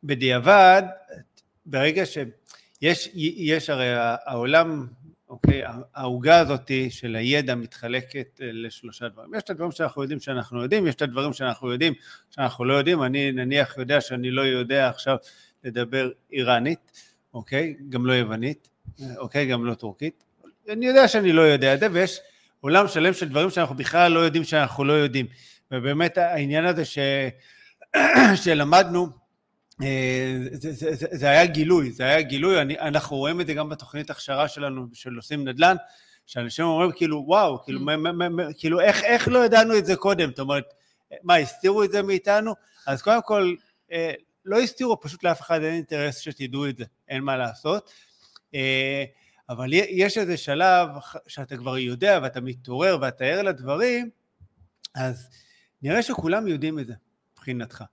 בדיעבד, 0.03 0.84
ברגע 1.65 2.06
שיש, 2.06 2.27
יש 2.84 3.70
הרי 3.70 3.94
העולם 4.25 4.88
אוקיי? 5.30 5.62
העוגה 5.96 6.40
הזאת 6.40 6.72
של 6.90 7.16
הידע 7.16 7.56
מתחלקת 7.56 8.40
אה, 8.42 8.50
לשלושה 8.52 9.10
דברים. 9.10 9.34
יש 9.36 9.44
את 9.44 9.50
הדברים 9.50 9.72
שאנחנו 9.72 10.02
יודעים 10.02 10.20
שאנחנו 10.20 10.63
יודעים, 10.63 10.88
יש 10.88 10.96
את 10.96 11.02
הדברים 11.02 11.34
שאנחנו 11.34 11.72
יודעים 11.72 11.94
שאנחנו 12.30 12.66
לא 12.66 12.74
יודעים. 12.74 13.04
אני 13.04 13.32
נניח 13.32 13.78
יודע 13.78 14.02
שאני 14.02 14.32
לא 14.32 14.42
יודע 14.42 14.90
עכשיו 14.90 15.18
לדבר 15.63 16.10
איראנית, 16.32 16.92
אוקיי? 17.34 17.75
גם 17.90 18.06
לא 18.06 18.13
יוונית, 18.13 18.70
אוקיי? 19.18 19.46
גם 19.46 19.66
לא 19.66 19.74
טורקית. 19.74 20.24
אני 20.70 20.86
יודע 20.86 21.08
שאני 21.08 21.32
לא 21.32 21.42
יודע 21.42 21.74
את 21.74 21.80
זה, 21.80 21.88
ויש 21.92 22.20
עולם 22.62 22.88
שלם 22.88 23.13
של 23.13 23.30
דברים 23.30 23.50
שאנחנו 23.50 23.75
בכלל 23.75 24.12
לא 24.12 24.20
יודעים 24.20 24.44
שאנחנו 24.44 24.84
לא 24.84 24.94
יודעים. 24.94 25.25
ובאמת 25.72 26.18
העניין 26.18 26.66
הזה 26.66 26.86
ש... 26.86 27.00
שלמדנו, 28.44 29.23
זה, 29.80 30.72
זה, 30.72 30.96
זה, 30.96 31.08
זה 31.12 31.30
היה 31.30 31.46
גילוי, 31.46 31.92
זה 31.92 32.03
היה 32.03 32.22
גילוי, 32.22 32.62
אני, 32.62 32.80
אנחנו 32.80 33.18
רואים 33.18 33.42
את 33.42 33.48
זה 33.48 33.53
גם 33.53 33.70
בתוכנית 33.70 34.10
הכשרה 34.10 34.48
שלנו 34.48 34.88
של 34.94 35.15
עושים 35.15 35.48
נדל"ן, 35.48 35.75
שאנשים 36.25 36.65
אומרים 36.65 36.92
כאילו 36.96 37.24
וואו, 37.27 37.63
כאילו, 37.63 37.80
mm. 37.80 37.84
מה, 37.84 37.98
מה, 37.98 38.30
מה, 38.30 38.44
כאילו 38.58 38.80
איך, 38.80 39.03
איך 39.03 39.27
לא 39.27 39.46
ידענו 39.46 39.77
את 39.77 39.86
זה 39.86 39.96
קודם, 39.96 40.30
זאת 40.30 40.39
אומרת, 40.39 40.74
מה, 41.24 41.36
הסתירו 41.36 41.84
את 41.84 41.92
זה 41.92 42.01
מאיתנו? 42.01 42.53
אז 42.88 43.01
קודם 43.01 43.22
כל, 43.22 43.56
אה, 43.92 44.13
לא 44.46 44.60
הסתירו, 44.60 45.00
פשוט 45.00 45.24
לאף 45.24 45.42
אחד 45.42 45.62
אין 45.62 45.74
אינטרס 45.74 46.20
שתדעו 46.20 46.70
את 46.70 46.77
זה, 46.77 46.86
אין 47.08 47.24
מה 47.24 47.38
לעשות. 47.38 47.92
אה, 48.56 49.03
אבל 49.50 49.74
יש 49.74 50.18
איזה 50.18 50.38
שלב 50.38 50.89
שאתה 51.27 51.58
כבר 51.58 51.77
יודע 51.77 52.20
ואתה 52.24 52.42
מתעורר 52.42 52.98
ואתה 53.01 53.25
ער 53.25 53.42
לדברים, 53.42 54.10
אז 54.96 55.27
נראה 55.82 56.03
שכולם 56.03 56.48
יודעים 56.48 56.80
את 56.80 56.88
זה, 56.88 56.94
מבחינתך. 57.34 57.84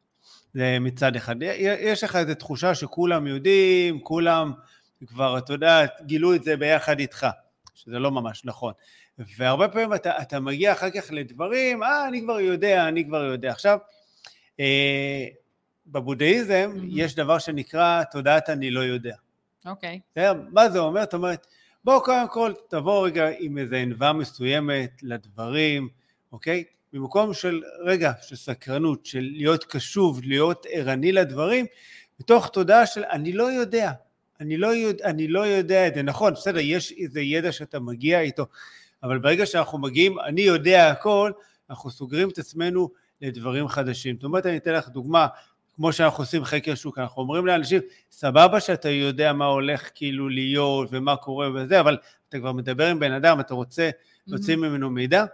זה 0.54 0.78
מצד 0.80 1.16
אחד. 1.16 1.36
יש 1.58 2.04
לך 2.04 2.16
איזו 2.16 2.34
תחושה 2.34 2.74
שכולם 2.74 3.26
יודעים, 3.26 4.00
כולם 4.00 4.52
כבר, 5.06 5.38
אתה 5.38 5.52
יודע, 5.52 5.86
גילו 6.06 6.34
את 6.34 6.44
זה 6.44 6.56
ביחד 6.56 6.98
איתך, 6.98 7.26
שזה 7.74 7.98
לא 7.98 8.10
ממש 8.10 8.44
נכון. 8.44 8.72
והרבה 9.38 9.68
פעמים 9.68 9.94
אתה, 9.94 10.22
אתה 10.22 10.40
מגיע 10.40 10.72
אחר 10.72 10.90
כך 10.90 11.04
לדברים, 11.10 11.82
אה, 11.82 12.08
אני 12.08 12.22
כבר 12.22 12.40
יודע, 12.40 12.88
אני 12.88 13.04
כבר 13.04 13.24
יודע. 13.24 13.50
עכשיו, 13.50 13.78
אה, 14.60 15.26
בבודהיזם 15.86 16.72
mm-hmm. 16.76 16.84
יש 16.90 17.14
דבר 17.14 17.38
שנקרא 17.38 18.02
תודעת 18.04 18.50
אני 18.50 18.70
לא 18.70 18.80
יודע. 18.80 19.14
אוקיי. 19.66 20.00
Okay. 20.18 20.22
מה 20.52 20.70
זה 20.70 20.78
אומר? 20.78 21.00
זאת 21.00 21.14
אומרת, 21.14 21.46
בואו 21.84 22.02
קודם 22.04 22.28
כל 22.28 22.52
תבואו 22.68 23.02
רגע 23.02 23.28
עם 23.38 23.58
איזו 23.58 23.76
ענווה 23.76 24.12
מסוימת 24.12 24.90
לדברים, 25.02 25.88
אוקיי? 26.32 26.64
ממקום 26.92 27.34
של 27.34 27.62
רגע, 27.84 28.12
של 28.22 28.36
סקרנות, 28.36 29.06
של 29.06 29.28
להיות 29.32 29.64
קשוב, 29.64 30.20
להיות 30.24 30.66
ערני 30.70 31.12
לדברים, 31.12 31.66
מתוך 32.20 32.48
תודעה 32.48 32.86
של 32.86 33.04
אני 33.10 33.32
לא 33.32 33.52
יודע, 33.52 33.92
אני 34.40 34.56
לא, 34.56 34.66
יודע, 34.66 35.04
אני 35.04 35.28
לא 35.28 35.40
יודע 35.46 35.88
את 35.88 35.94
זה, 35.94 36.02
נכון, 36.02 36.32
בסדר, 36.32 36.58
יש 36.58 36.92
איזה 36.92 37.20
ידע 37.20 37.52
שאתה 37.52 37.80
מגיע 37.80 38.20
איתו, 38.20 38.46
אבל 39.02 39.18
ברגע 39.18 39.46
שאנחנו 39.46 39.78
מגיעים, 39.78 40.20
אני 40.20 40.40
יודע 40.40 40.90
הכל, 40.90 41.32
אנחנו 41.70 41.90
סוגרים 41.90 42.28
את 42.28 42.38
עצמנו 42.38 42.90
לדברים 43.20 43.68
חדשים. 43.68 44.14
זאת 44.14 44.24
אומרת, 44.24 44.46
אני 44.46 44.56
אתן 44.56 44.72
לך 44.72 44.88
דוגמה, 44.88 45.26
כמו 45.76 45.92
שאנחנו 45.92 46.22
עושים 46.22 46.44
חקר 46.44 46.74
שוק, 46.74 46.98
אנחנו 46.98 47.22
אומרים 47.22 47.46
לאנשים, 47.46 47.80
סבבה 48.10 48.60
שאתה 48.60 48.88
יודע 48.88 49.32
מה 49.32 49.46
הולך 49.46 49.90
כאילו 49.94 50.28
להיות 50.28 50.88
ומה 50.92 51.16
קורה 51.16 51.48
וזה, 51.54 51.80
אבל 51.80 51.96
אתה 52.28 52.38
כבר 52.38 52.52
מדבר 52.52 52.86
עם 52.86 52.98
בן 52.98 53.12
אדם, 53.12 53.40
אתה 53.40 53.54
רוצה 53.54 53.90
להוציא 54.26 54.54
mm-hmm. 54.54 54.58
ממנו 54.58 54.90
מידע, 54.90 55.24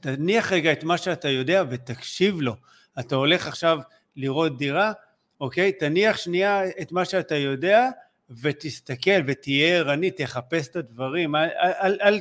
תניח 0.00 0.52
רגע 0.52 0.72
את 0.72 0.84
מה 0.84 0.98
שאתה 0.98 1.28
יודע 1.28 1.64
ותקשיב 1.70 2.40
לו. 2.40 2.56
אתה 3.00 3.14
הולך 3.14 3.46
עכשיו 3.46 3.78
לראות 4.16 4.58
דירה, 4.58 4.92
אוקיי? 5.40 5.72
תניח 5.72 6.16
שנייה 6.16 6.62
את 6.82 6.92
מה 6.92 7.04
שאתה 7.04 7.36
יודע 7.36 7.88
ותסתכל 8.30 9.20
ותהיה 9.26 9.76
ערני, 9.76 10.10
תחפש 10.10 10.68
את 10.68 10.76
הדברים, 10.76 11.36
אל, 11.36 11.48
אל, 11.60 11.98
אל 12.02 12.20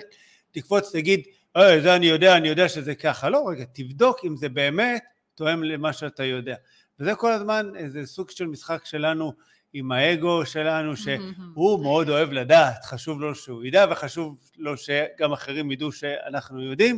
תקפוץ, 0.51 0.91
תגיד, 0.91 1.23
אוי, 1.55 1.81
זה 1.81 1.95
אני 1.95 2.05
יודע, 2.05 2.37
אני 2.37 2.47
יודע 2.47 2.69
שזה 2.69 2.95
ככה. 2.95 3.29
לא, 3.29 3.45
רגע, 3.47 3.63
תבדוק 3.73 4.25
אם 4.25 4.37
זה 4.37 4.49
באמת 4.49 5.03
תואם 5.35 5.63
למה 5.63 5.93
שאתה 5.93 6.23
יודע. 6.23 6.55
וזה 6.99 7.15
כל 7.15 7.31
הזמן 7.31 7.71
איזה 7.75 8.05
סוג 8.05 8.29
של 8.29 8.47
משחק 8.47 8.85
שלנו 8.85 9.33
עם 9.73 9.91
האגו 9.91 10.45
שלנו, 10.45 10.97
שהוא 11.01 11.83
מאוד 11.83 12.09
אוהב 12.09 12.31
לדעת, 12.31 12.85
חשוב 12.85 13.21
לו 13.21 13.35
שהוא 13.35 13.63
ידע 13.63 13.85
וחשוב 13.91 14.37
לו 14.57 14.77
שגם 14.77 15.33
אחרים 15.33 15.71
ידעו 15.71 15.91
שאנחנו 15.91 16.61
יודעים, 16.61 16.97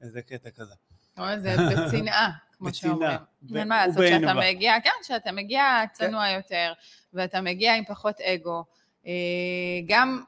איזה 0.00 0.22
קטע 0.22 0.50
כזה. 0.50 0.74
או, 1.18 1.24
זה 1.38 1.56
בצנעה, 1.70 2.30
כמו 2.58 2.74
שאומרים. 2.74 3.18
אין 3.54 3.68
מה 3.68 3.86
לעשות, 3.86 4.02
שאתה 4.08 4.34
מגיע, 4.34 4.74
כן, 4.84 4.90
שאתה 5.02 5.32
מגיע 5.32 5.64
צנוע 5.92 6.28
יותר, 6.28 6.72
ואתה 7.14 7.40
מגיע 7.40 7.74
עם 7.74 7.84
פחות 7.84 8.20
אגו. 8.20 8.64
אה, 9.06 9.12
גם, 9.86 10.22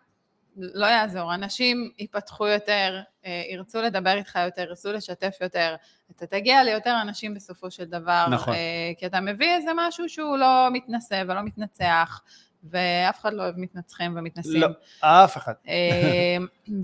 לא 0.56 0.86
יעזור, 0.86 1.34
אנשים 1.34 1.90
ייפתחו 1.98 2.46
יותר, 2.46 3.00
אה, 3.26 3.42
ירצו 3.50 3.82
לדבר 3.82 4.16
איתך 4.16 4.38
יותר, 4.44 4.62
ירצו 4.62 4.92
לשתף 4.92 5.36
יותר. 5.40 5.76
אתה 6.16 6.26
תגיע 6.26 6.64
ליותר 6.64 6.98
אנשים 7.02 7.34
בסופו 7.34 7.70
של 7.70 7.84
דבר. 7.84 8.26
נכון. 8.30 8.54
אה, 8.54 8.92
כי 8.98 9.06
אתה 9.06 9.20
מביא 9.20 9.54
איזה 9.56 9.70
משהו 9.76 10.08
שהוא 10.08 10.36
לא 10.36 10.68
מתנשא 10.72 11.22
ולא 11.28 11.42
מתנצח. 11.42 12.22
ואף 12.64 13.20
אחד 13.20 13.32
לא 13.32 13.42
אוהב 13.42 13.54
מתנצחים 13.58 14.14
ומתנסים. 14.16 14.60
לא, 14.60 14.68
אף 15.00 15.36
אחד. 15.36 15.52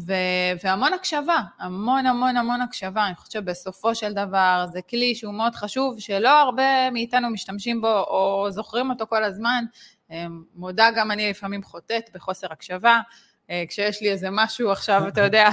ו- 0.07 0.65
והמון 0.65 0.93
הקשבה, 0.93 1.37
המון 1.59 2.07
המון 2.07 2.37
המון 2.37 2.61
הקשבה. 2.61 3.07
אני 3.07 3.15
חושבת 3.15 3.33
שבסופו 3.33 3.95
של 3.95 4.13
דבר 4.13 4.67
זה 4.73 4.83
כלי 4.83 5.15
שהוא 5.15 5.35
מאוד 5.35 5.55
חשוב, 5.55 6.01
שלא 6.01 6.41
הרבה 6.41 6.91
מאיתנו 6.91 7.31
משתמשים 7.31 7.81
בו 7.81 7.99
או 7.99 8.47
זוכרים 8.51 8.91
אותו 8.91 9.07
כל 9.07 9.25
הזמן. 9.25 9.65
מודה 10.55 10.89
גם 10.97 11.11
אני 11.11 11.31
לפעמים 11.31 11.63
חוטאת 11.63 12.11
בחוסר 12.15 12.47
הקשבה. 12.51 13.01
אה, 13.51 13.65
כשיש 13.69 14.03
לי 14.03 14.11
איזה 14.11 14.29
משהו 14.31 14.71
עכשיו, 14.71 15.09
אתה 15.09 15.21
יודע, 15.21 15.49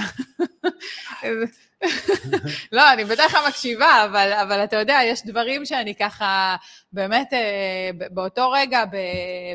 לא, 2.72 2.92
אני 2.92 3.04
בדרך 3.04 3.30
כלל 3.30 3.48
מקשיבה, 3.48 4.04
אבל, 4.04 4.32
אבל 4.32 4.64
אתה 4.64 4.76
יודע, 4.76 4.98
יש 5.04 5.26
דברים 5.26 5.64
שאני 5.64 5.94
ככה, 5.94 6.56
באמת, 6.92 7.32
אה, 7.32 7.90
באותו 8.10 8.50
רגע, 8.50 8.84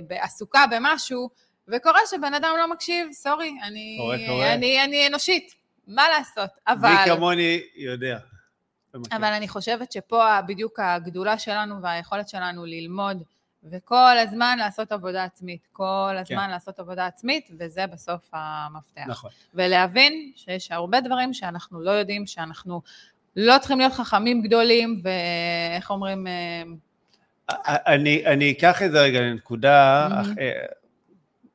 בעסוקה 0.07 0.65
במשהו, 0.71 1.29
וקורה 1.67 1.99
שבן 2.09 2.33
אדם 2.33 2.55
לא 2.59 2.71
מקשיב, 2.71 3.07
סורי, 3.11 3.51
אני, 3.63 3.97
קורה, 3.99 4.17
קורה. 4.27 4.53
אני, 4.53 4.83
אני 4.83 5.07
אנושית, 5.07 5.55
מה 5.87 6.09
לעשות, 6.09 6.49
אבל... 6.67 6.89
מי 6.89 7.15
כמוני 7.15 7.61
יודע. 7.75 8.17
אבל 9.11 9.33
אני 9.33 9.47
חושבת 9.47 9.91
שפה 9.91 10.41
בדיוק 10.41 10.79
הגדולה 10.79 11.37
שלנו 11.39 11.81
והיכולת 11.81 12.29
שלנו 12.29 12.65
ללמוד 12.65 13.23
וכל 13.71 14.17
הזמן 14.17 14.57
לעשות 14.59 14.91
עבודה 14.91 15.23
עצמית, 15.23 15.67
כל 15.71 16.15
הזמן 16.19 16.45
כן. 16.45 16.49
לעשות 16.49 16.79
עבודה 16.79 17.05
עצמית, 17.05 17.49
וזה 17.59 17.87
בסוף 17.87 18.29
המפתח. 18.33 19.03
נכון. 19.07 19.31
ולהבין 19.53 20.31
שיש 20.35 20.71
הרבה 20.71 21.01
דברים 21.01 21.33
שאנחנו 21.33 21.81
לא 21.81 21.91
יודעים, 21.91 22.27
שאנחנו 22.27 22.81
לא 23.35 23.57
צריכים 23.59 23.79
להיות 23.79 23.93
חכמים 23.93 24.41
גדולים, 24.41 25.01
ואיך 25.03 25.91
אומרים... 25.91 26.27
אה, 26.27 26.63
אני, 27.67 28.25
אני 28.25 28.51
אקח 28.51 28.83
את 28.83 28.91
זה 28.91 29.01
רגע 29.01 29.21
לנקודה 29.21 30.07
mm-hmm. 30.11 30.39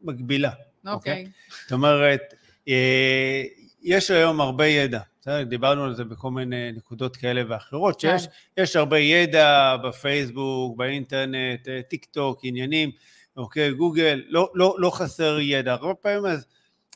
מקבילה. 0.02 0.50
אוקיי. 0.86 1.12
Okay. 1.12 1.16
אוקיי? 1.16 1.26
זאת 1.62 1.72
אומרת, 1.72 2.34
אה, 2.68 3.42
יש 3.82 4.10
היום 4.10 4.40
הרבה 4.40 4.66
ידע. 4.66 5.00
בסדר? 5.22 5.42
דיברנו 5.42 5.84
על 5.84 5.94
זה 5.94 6.04
בכל 6.04 6.30
מיני 6.30 6.72
נקודות 6.72 7.16
כאלה 7.16 7.42
ואחרות, 7.48 8.00
כן. 8.00 8.18
שיש 8.18 8.28
יש 8.56 8.76
הרבה 8.76 8.98
ידע 8.98 9.76
בפייסבוק, 9.84 10.76
באינטרנט, 10.76 11.68
אה, 11.68 11.80
טיק 11.88 12.04
טוק, 12.04 12.40
עניינים, 12.42 12.90
אוקיי, 13.36 13.72
גוגל, 13.72 14.22
לא, 14.28 14.50
לא, 14.54 14.76
לא 14.78 14.90
חסר 14.90 15.38
ידע. 15.40 15.72
הרבה 15.72 15.94
פעמים 15.94 16.26
אז 16.26 16.46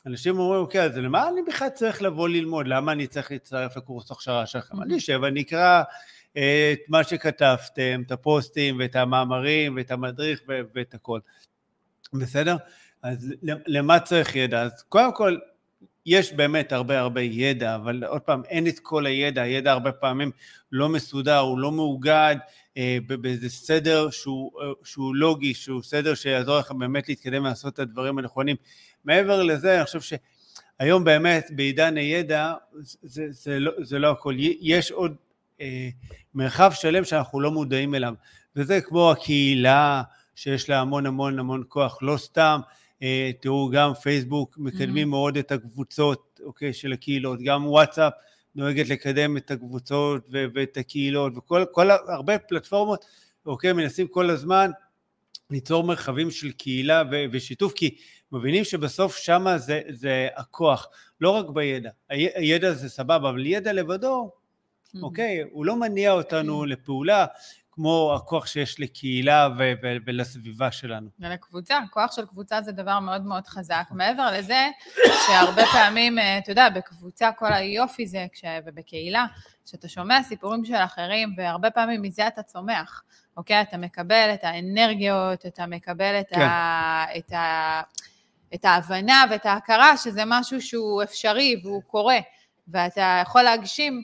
אנשים 0.05 0.39
אומרים, 0.39 0.61
אוקיי, 0.61 0.81
אז 0.81 0.97
למה 0.97 1.29
אני 1.29 1.41
בכלל 1.47 1.69
צריך 1.69 2.01
לבוא 2.01 2.29
ללמוד? 2.29 2.67
למה 2.67 2.91
אני 2.91 3.07
צריך 3.07 3.31
להצטרף 3.31 3.77
לקורס 3.77 4.11
הכשרה 4.11 4.45
שלכם? 4.45 4.81
אני 4.81 4.97
אשב, 4.97 5.23
אני 5.23 5.41
אקרא 5.41 5.83
את 6.33 6.79
מה 6.87 7.03
שכתבתם, 7.03 8.01
את 8.05 8.11
הפוסטים 8.11 8.79
ואת 8.79 8.95
המאמרים 8.95 9.75
ואת 9.75 9.91
המדריך 9.91 10.41
ואת 10.75 10.93
הכל. 10.93 11.19
בסדר? 12.13 12.55
אז 13.01 13.33
למה 13.43 13.99
צריך 13.99 14.35
ידע? 14.35 14.61
אז 14.61 14.83
קודם 14.89 15.15
כל, 15.15 15.37
יש 16.07 16.33
באמת 16.33 16.71
הרבה 16.71 16.99
הרבה 16.99 17.21
ידע, 17.21 17.75
אבל 17.75 18.03
עוד 18.03 18.21
פעם, 18.21 18.41
אין 18.45 18.67
את 18.67 18.79
כל 18.79 19.05
הידע, 19.05 19.41
הידע 19.41 19.71
הרבה 19.71 19.91
פעמים 19.91 20.31
לא 20.71 20.89
מסודר, 20.89 21.37
הוא 21.37 21.59
לא 21.59 21.71
מאוגד 21.71 22.35
אה, 22.77 22.97
באיזה 23.07 23.49
סדר 23.49 24.09
שהוא, 24.09 24.51
אה, 24.61 24.67
שהוא 24.83 25.15
לוגי, 25.15 25.53
שהוא 25.53 25.83
סדר 25.83 26.15
שיעזור 26.15 26.59
לך 26.59 26.71
באמת 26.71 27.09
להתקדם 27.09 27.43
ולעשות 27.43 27.73
את 27.73 27.79
הדברים 27.79 28.17
הנכונים. 28.17 28.55
מעבר 29.05 29.43
לזה, 29.43 29.77
אני 29.77 29.85
חושב 29.85 30.17
שהיום 30.79 31.03
באמת 31.03 31.47
בעידן 31.51 31.97
הידע 31.97 32.53
זה, 33.01 33.25
זה, 33.29 33.59
לא, 33.59 33.71
זה 33.81 33.99
לא 33.99 34.11
הכל, 34.11 34.35
יש 34.39 34.91
עוד 34.91 35.15
אה, 35.61 35.89
מרחב 36.35 36.71
שלם 36.73 37.03
שאנחנו 37.03 37.39
לא 37.39 37.51
מודעים 37.51 37.95
אליו, 37.95 38.13
וזה 38.55 38.81
כמו 38.81 39.11
הקהילה 39.11 40.03
שיש 40.35 40.69
לה 40.69 40.79
המון 40.79 41.05
המון 41.05 41.39
המון 41.39 41.63
כוח, 41.67 41.97
לא 42.01 42.17
סתם 42.17 42.59
תראו, 43.41 43.69
גם 43.69 43.93
פייסבוק 43.93 44.57
מקדמים 44.57 45.07
mm-hmm. 45.07 45.09
מאוד 45.11 45.37
את 45.37 45.51
הקבוצות, 45.51 46.39
אוקיי, 46.43 46.73
של 46.73 46.93
הקהילות, 46.93 47.39
גם 47.41 47.67
וואטסאפ 47.67 48.13
נוהגת 48.55 48.89
לקדם 48.89 49.37
את 49.37 49.51
הקבוצות 49.51 50.27
ו- 50.33 50.45
ואת 50.55 50.77
הקהילות, 50.77 51.33
וכל, 51.37 51.65
כל, 51.71 51.91
הרבה 51.91 52.39
פלטפורמות, 52.39 53.05
אוקיי, 53.45 53.73
מנסים 53.73 54.07
כל 54.07 54.29
הזמן 54.29 54.71
ליצור 55.49 55.83
מרחבים 55.83 56.31
של 56.31 56.51
קהילה 56.51 57.03
ו- 57.11 57.25
ושיתוף, 57.31 57.73
כי 57.73 57.95
מבינים 58.31 58.63
שבסוף 58.63 59.17
שמה 59.17 59.57
זה, 59.57 59.81
זה 59.89 60.27
הכוח, 60.35 60.87
לא 61.21 61.29
רק 61.29 61.49
בידע, 61.49 61.89
הידע 62.09 62.73
זה 62.73 62.89
סבבה, 62.89 63.29
אבל 63.29 63.45
ידע 63.45 63.73
לבדו, 63.73 64.31
mm-hmm. 64.31 64.99
אוקיי, 65.03 65.43
הוא 65.51 65.65
לא 65.65 65.79
מניע 65.79 66.11
אותנו 66.11 66.63
mm-hmm. 66.63 66.67
לפעולה, 66.67 67.25
כמו 67.77 68.13
הכוח 68.15 68.45
שיש 68.45 68.79
לקהילה 68.79 69.49
ו- 69.57 69.73
ו- 69.83 69.97
ולסביבה 70.05 70.71
שלנו. 70.71 71.09
ולקבוצה, 71.19 71.79
כוח 71.91 72.15
של 72.15 72.25
קבוצה 72.25 72.61
זה 72.61 72.71
דבר 72.71 72.99
מאוד 72.99 73.25
מאוד 73.25 73.47
חזק. 73.47 73.83
מעבר 73.91 74.31
לזה, 74.31 74.67
שהרבה 75.27 75.63
פעמים, 75.71 76.19
אה, 76.19 76.37
אתה 76.37 76.51
יודע, 76.51 76.69
בקבוצה 76.69 77.31
כל 77.31 77.53
היופי 77.53 78.07
זה, 78.07 78.25
כש... 78.33 78.43
ובקהילה, 78.65 79.25
שאתה 79.65 79.87
שומע 79.87 80.23
סיפורים 80.23 80.65
של 80.65 80.75
אחרים, 80.75 81.33
והרבה 81.37 81.69
פעמים 81.69 82.01
מזה 82.01 82.27
אתה 82.27 82.43
צומח, 82.43 83.03
אוקיי? 83.37 83.61
אתה 83.61 83.77
מקבל 83.77 84.31
את 84.33 84.43
האנרגיות, 84.43 85.45
אתה 85.45 85.65
מקבל 85.65 86.19
את, 86.19 86.29
כן. 86.29 86.41
ה... 86.41 87.05
את, 87.17 87.31
ה... 87.33 87.81
את 88.53 88.65
ההבנה 88.65 89.23
ואת 89.29 89.45
ההכרה 89.45 89.97
שזה 89.97 90.23
משהו 90.25 90.61
שהוא 90.61 91.03
אפשרי 91.03 91.61
והוא 91.63 91.81
קורה, 91.87 92.19
ואתה 92.67 93.21
יכול 93.21 93.41
להגשים 93.41 94.03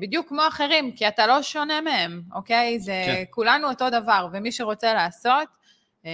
בדיוק 0.00 0.28
כמו 0.28 0.42
אחרים, 0.48 0.92
כי 0.92 1.08
אתה 1.08 1.26
לא 1.26 1.42
שונה 1.42 1.80
מהם, 1.80 2.22
אוקיי? 2.32 2.80
זה 2.80 3.02
כן. 3.06 3.22
כולנו 3.30 3.68
אותו 3.68 3.90
דבר, 3.90 4.28
ומי 4.32 4.52
שרוצה 4.52 4.94
לעשות, 4.94 5.48
אה, 6.06 6.10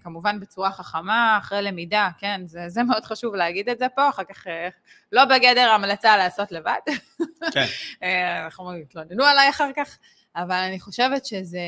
כמובן 0.00 0.40
בצורה 0.40 0.70
חכמה, 0.70 1.38
אחרי 1.38 1.62
למידה, 1.62 2.08
כן? 2.18 2.40
זה, 2.44 2.68
זה 2.68 2.82
מאוד 2.82 3.04
חשוב 3.04 3.34
להגיד 3.34 3.68
את 3.68 3.78
זה 3.78 3.86
פה, 3.88 4.08
אחר 4.08 4.24
כך 4.24 4.46
אה, 4.46 4.68
לא 5.12 5.24
בגדר 5.24 5.70
המלצה 5.70 6.16
לעשות 6.16 6.52
לבד. 6.52 6.78
כן. 7.52 7.66
אנחנו 8.44 8.76
יתלוננו 8.76 9.24
עליי 9.24 9.50
אחר 9.50 9.70
כך, 9.76 9.98
אבל 10.36 10.56
אני 10.56 10.80
חושבת 10.80 11.26
שזה 11.26 11.58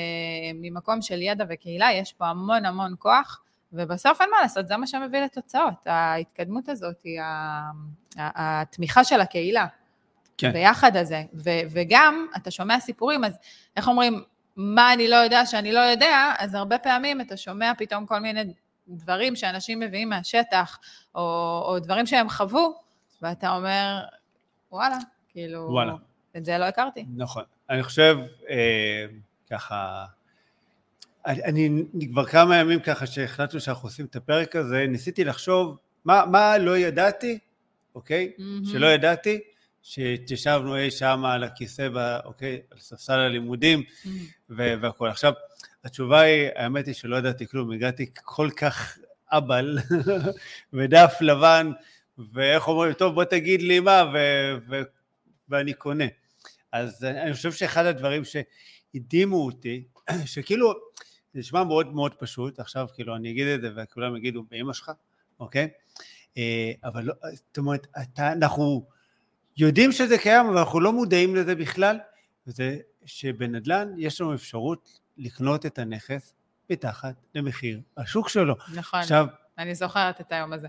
ממקום 0.54 1.02
של 1.02 1.22
ידע 1.22 1.44
וקהילה, 1.48 1.92
יש 1.92 2.12
פה 2.12 2.26
המון 2.26 2.64
המון 2.64 2.94
כוח. 2.98 3.42
ובסוף 3.72 4.20
אין 4.20 4.30
מה 4.30 4.36
לעשות, 4.42 4.68
זה 4.68 4.76
מה 4.76 4.86
שמביא 4.86 5.20
לתוצאות. 5.20 5.86
ההתקדמות 5.86 6.68
הזאת 6.68 7.02
היא 7.04 7.20
התמיכה 8.16 9.04
של 9.04 9.20
הקהילה. 9.20 9.66
כן. 10.38 10.52
ביחד 10.52 10.96
הזה. 10.96 11.22
ו- 11.34 11.66
וגם, 11.70 12.26
אתה 12.36 12.50
שומע 12.50 12.80
סיפורים, 12.80 13.24
אז 13.24 13.38
איך 13.76 13.88
אומרים, 13.88 14.22
מה 14.56 14.92
אני 14.92 15.08
לא 15.08 15.16
יודע 15.16 15.46
שאני 15.46 15.72
לא 15.72 15.80
יודע, 15.80 16.32
אז 16.38 16.54
הרבה 16.54 16.78
פעמים 16.78 17.20
אתה 17.20 17.36
שומע 17.36 17.72
פתאום 17.78 18.06
כל 18.06 18.18
מיני 18.18 18.52
דברים 18.88 19.36
שאנשים 19.36 19.80
מביאים 19.80 20.08
מהשטח, 20.08 20.78
או, 21.14 21.20
או 21.66 21.78
דברים 21.78 22.06
שהם 22.06 22.28
חוו, 22.28 22.74
ואתה 23.22 23.56
אומר, 23.56 24.00
וואלה, 24.72 24.98
כאילו, 25.28 25.68
וואלה. 25.70 25.94
את 26.36 26.44
זה 26.44 26.58
לא 26.58 26.64
הכרתי. 26.64 27.04
נכון. 27.16 27.44
אני 27.70 27.82
חושב, 27.82 28.18
אה, 28.50 29.06
ככה, 29.50 30.04
אני, 31.26 31.68
אני 31.94 32.08
כבר 32.08 32.24
כמה 32.26 32.56
ימים 32.56 32.80
ככה 32.80 33.06
שהחלטנו 33.06 33.60
שאנחנו 33.60 33.88
עושים 33.88 34.06
את 34.06 34.16
הפרק 34.16 34.56
הזה, 34.56 34.86
ניסיתי 34.88 35.24
לחשוב 35.24 35.76
מה, 36.04 36.26
מה 36.26 36.58
לא 36.58 36.78
ידעתי, 36.78 37.38
אוקיי? 37.94 38.32
מהמם. 38.38 38.64
שלא 38.64 38.86
ידעתי, 38.86 39.40
שהתיישבנו 39.88 40.76
אי 40.76 40.90
שם 40.90 41.24
על 41.24 41.44
הכיסא, 41.44 41.88
ב, 41.88 42.18
אוקיי? 42.24 42.60
על 42.70 42.78
ספסל 42.78 43.12
הלימודים 43.12 43.82
ו- 44.50 44.74
והכול. 44.80 45.08
עכשיו, 45.08 45.32
התשובה 45.84 46.20
היא, 46.20 46.48
האמת 46.54 46.86
היא 46.86 46.94
שלא 46.94 47.16
ידעתי 47.16 47.46
כלום, 47.46 47.72
הגעתי 47.72 48.06
כל 48.14 48.50
כך 48.56 48.98
אבל 49.32 49.78
ודף 50.72 51.14
לבן, 51.20 51.70
ואיך 52.32 52.68
אומרים, 52.68 52.92
טוב 52.92 53.14
בוא 53.14 53.24
תגיד 53.24 53.62
לי 53.62 53.80
מה, 53.80 54.04
ו- 54.14 54.58
ו- 54.70 54.82
ואני 55.48 55.74
קונה. 55.74 56.04
אז 56.72 57.04
אני 57.04 57.34
חושב 57.34 57.52
שאחד 57.52 57.86
הדברים 57.86 58.22
שהדהימו 58.24 59.46
אותי, 59.46 59.84
שכאילו, 60.24 60.72
זה 61.34 61.40
נשמע 61.40 61.64
מאוד 61.64 61.94
מאוד 61.94 62.14
פשוט, 62.14 62.60
עכשיו 62.60 62.86
כאילו 62.94 63.16
אני 63.16 63.30
אגיד 63.30 63.46
את 63.46 63.60
זה 63.60 63.70
וכולם 63.76 64.16
יגידו, 64.16 64.42
באמא 64.50 64.72
שלך, 64.72 64.90
אוקיי? 65.40 65.68
אה, 66.38 66.72
אבל 66.84 67.04
לא, 67.04 67.14
זאת 67.34 67.58
אומרת, 67.58 67.86
אתה, 68.02 68.32
אנחנו 68.32 68.95
יודעים 69.56 69.92
שזה 69.92 70.18
קיים, 70.18 70.46
אבל 70.46 70.58
אנחנו 70.58 70.80
לא 70.80 70.92
מודעים 70.92 71.36
לזה 71.36 71.54
בכלל, 71.54 71.98
וזה 72.46 72.76
שבנדל"ן 73.04 73.88
יש 73.98 74.20
לנו 74.20 74.34
אפשרות 74.34 74.88
לקנות 75.18 75.66
את 75.66 75.78
הנכס 75.78 76.34
מתחת 76.70 77.14
למחיר 77.34 77.80
השוק 77.96 78.28
שלו. 78.28 78.54
נכון, 78.74 79.00
עכשיו, 79.00 79.26
אני 79.58 79.74
זוכרת 79.74 80.20
את 80.20 80.32
היום 80.32 80.52
הזה. 80.52 80.68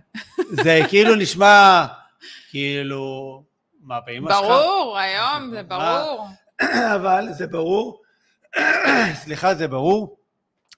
זה 0.51 0.79
כאילו 0.89 1.15
נשמע, 1.15 1.85
כאילו, 2.49 3.43
מה, 3.81 3.99
באמא 4.01 4.29
שלך? 4.31 4.39
ברור, 4.41 4.97
היום 4.97 5.49
זה? 5.51 5.63
ברור. 5.63 6.27
אבל 6.95 7.25
זה 7.31 7.47
ברור, 7.47 8.01
סליחה, 9.23 9.55
זה 9.55 9.67
ברור, 9.67 10.17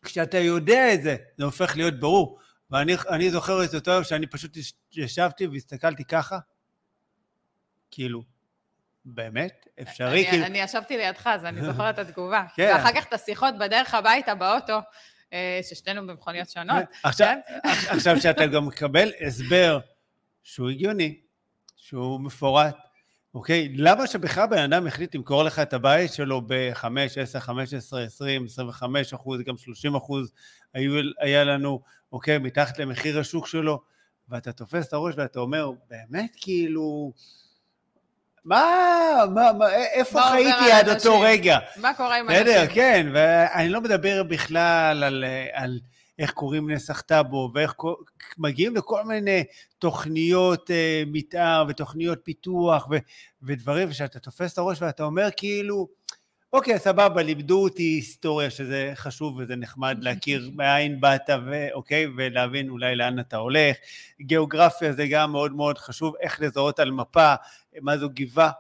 כשאתה 0.04 0.38
יודע 0.38 0.94
את 0.94 1.04
זה, 1.04 1.16
זה 1.38 1.46
הופך 1.46 1.76
להיות 1.78 2.00
ברור. 2.00 2.40
ואני 2.72 2.94
אני 3.10 3.32
זוכר 3.32 3.64
את 3.64 3.76
אותו 3.76 3.92
יום 3.92 4.04
שאני 4.04 4.28
פשוט 4.28 4.58
יש- 4.58 4.74
ישבתי 4.96 5.48
והסתכלתי 5.48 6.04
ככה, 6.04 6.40
כאילו, 7.92 8.24
באמת? 9.06 9.68
אפשרי? 9.82 10.22
אני, 10.22 10.30
כאילו, 10.30 10.46
אני 10.46 10.58
ישבתי 10.58 10.98
לידך, 10.98 11.28
אז 11.28 11.46
אני 11.46 11.62
זוכרת 11.72 12.00
את 12.00 12.00
התגובה. 12.00 12.44
כן. 12.56 12.72
ואחר 12.74 12.92
כך 12.96 13.06
את 13.08 13.14
השיחות 13.14 13.54
בדרך 13.60 13.94
הביתה, 13.94 14.36
באוטו, 14.36 14.80
אה, 15.34 15.60
ששתינו 15.70 16.08
במכוניות 16.08 16.50
שונות. 16.50 16.84
עכשיו, 17.04 17.36
כן? 17.48 17.70
עכשיו 17.96 18.22
שאתה 18.22 18.48
גם 18.48 18.68
מקבל 18.68 19.12
הסבר 19.28 19.80
שהוא 20.44 20.70
הגיוני, 20.70 21.20
שהוא 21.76 22.22
מפורט, 22.22 22.76
אוקיי? 23.34 23.74
למה 23.76 24.08
שבכלל 24.08 24.48
בן 24.48 24.74
אדם 24.74 24.88
החליט 24.88 25.16
למכור 25.16 25.44
לך 25.44 25.60
את 25.60 25.74
הבית 25.74 26.14
שלו 26.14 26.42
ב-5, 26.48 26.86
10, 27.22 27.40
15, 27.40 28.04
20, 28.04 28.46
25 28.46 29.14
אחוז, 29.14 29.42
גם 29.42 29.58
30 29.58 29.96
אחוז 29.96 30.32
היו, 30.74 31.02
היה 31.20 31.44
לנו, 31.44 31.82
אוקיי, 32.12 32.38
מתחת 32.38 32.80
למחיר 32.80 33.20
השוק 33.20 33.48
שלו, 33.48 33.82
ואתה 34.30 34.52
תופס 34.52 34.88
את 34.88 34.94
הראש 34.94 35.16
ואתה 35.18 35.40
אומר, 35.40 35.72
באמת 35.90 36.36
כאילו, 36.42 37.14
מה, 38.46 38.66
מה, 39.34 39.54
מה 39.54 39.74
איפה 39.74 40.20
מה 40.20 40.30
חייתי 40.32 40.72
עד 40.72 40.90
אותו 40.90 40.96
אנשים? 40.96 41.22
רגע? 41.22 41.58
מה 41.78 41.94
קורה 41.94 42.18
עם 42.18 42.28
בסדר, 42.28 42.62
אנשים? 42.62 42.76
כן, 42.76 43.08
ואני 43.14 43.70
לא 43.70 43.82
מדבר 43.82 44.24
בכלל 44.24 45.04
על, 45.04 45.26
על 45.54 45.80
איך 46.20 46.32
קוראים 46.32 46.72
נסח 46.72 47.02
טאבו, 47.02 47.52
ואיך 47.54 47.74
מגיעים 48.38 48.76
לכל 48.76 49.04
מיני 49.04 49.44
תוכניות 49.80 50.72
אה, 50.72 51.04
מתאר 51.08 51.66
ותוכניות 51.70 52.20
פיתוח 52.24 52.88
ו, 52.92 52.96
ודברים, 53.44 53.90
ושאתה 53.90 54.20
תופס 54.20 54.54
את 54.54 54.58
הראש 54.58 54.82
ואתה 54.82 55.04
אומר 55.04 55.30
כאילו, 55.38 55.88
אוקיי, 56.54 56.80
סבבה, 56.80 57.22
לימדו 57.22 57.64
אותי 57.64 57.84
היסטוריה, 57.84 58.50
שזה 58.50 58.92
חשוב 58.96 59.38
וזה 59.38 59.56
נחמד 59.56 59.98
להכיר 60.04 60.50
מאין 60.56 61.00
באת, 61.02 61.30
ואוקיי, 61.46 62.08
ולהבין 62.18 62.70
אולי 62.70 62.96
לאן 62.96 63.20
אתה 63.20 63.38
הולך. 63.38 63.78
גיאוגרפיה 64.22 64.94
זה 64.94 65.08
גם 65.08 65.32
מאוד 65.32 65.54
מאוד 65.54 65.78
חשוב, 65.78 66.14
איך 66.20 66.42
לזהות 66.42 66.80
על 66.80 66.92
מפה, 66.92 67.34
מה 67.82 67.98
זו 67.98 68.10
גבעה, 68.14 68.52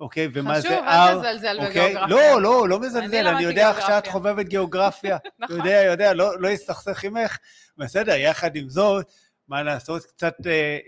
אוקיי, 0.00 0.28
ומה 0.32 0.60
זה 0.60 0.68
חשוב, 0.68 0.84
הר. 0.84 1.12
אל 1.12 1.18
תזלזל 1.18 1.56
אוקיי? 1.58 1.70
בגיאוגרפיה. 1.70 2.06
לא, 2.06 2.42
לא, 2.42 2.68
לא 2.68 2.76
אני 2.76 2.86
מזלזל, 2.86 3.16
אני 3.16 3.24
למדתי 3.24 3.42
יודע 3.42 3.68
איך 3.68 3.86
שאת. 3.86 4.06
חובבת 4.06 4.46
גיאוגרפיה. 4.46 5.18
נכון. 5.38 5.56
יודע, 5.56 5.82
יודע, 5.86 6.14
לא 6.14 6.40
לא 6.40 6.48
יסתכסך 6.48 7.04
עמך. 7.04 7.38
בסדר, 7.76 8.14
יחד 8.14 8.56
עם 8.56 8.68
זאת, 8.68 9.06
מה 9.48 9.62
לעשות, 9.62 10.04
קצת 10.04 10.34
אה, 10.46 10.78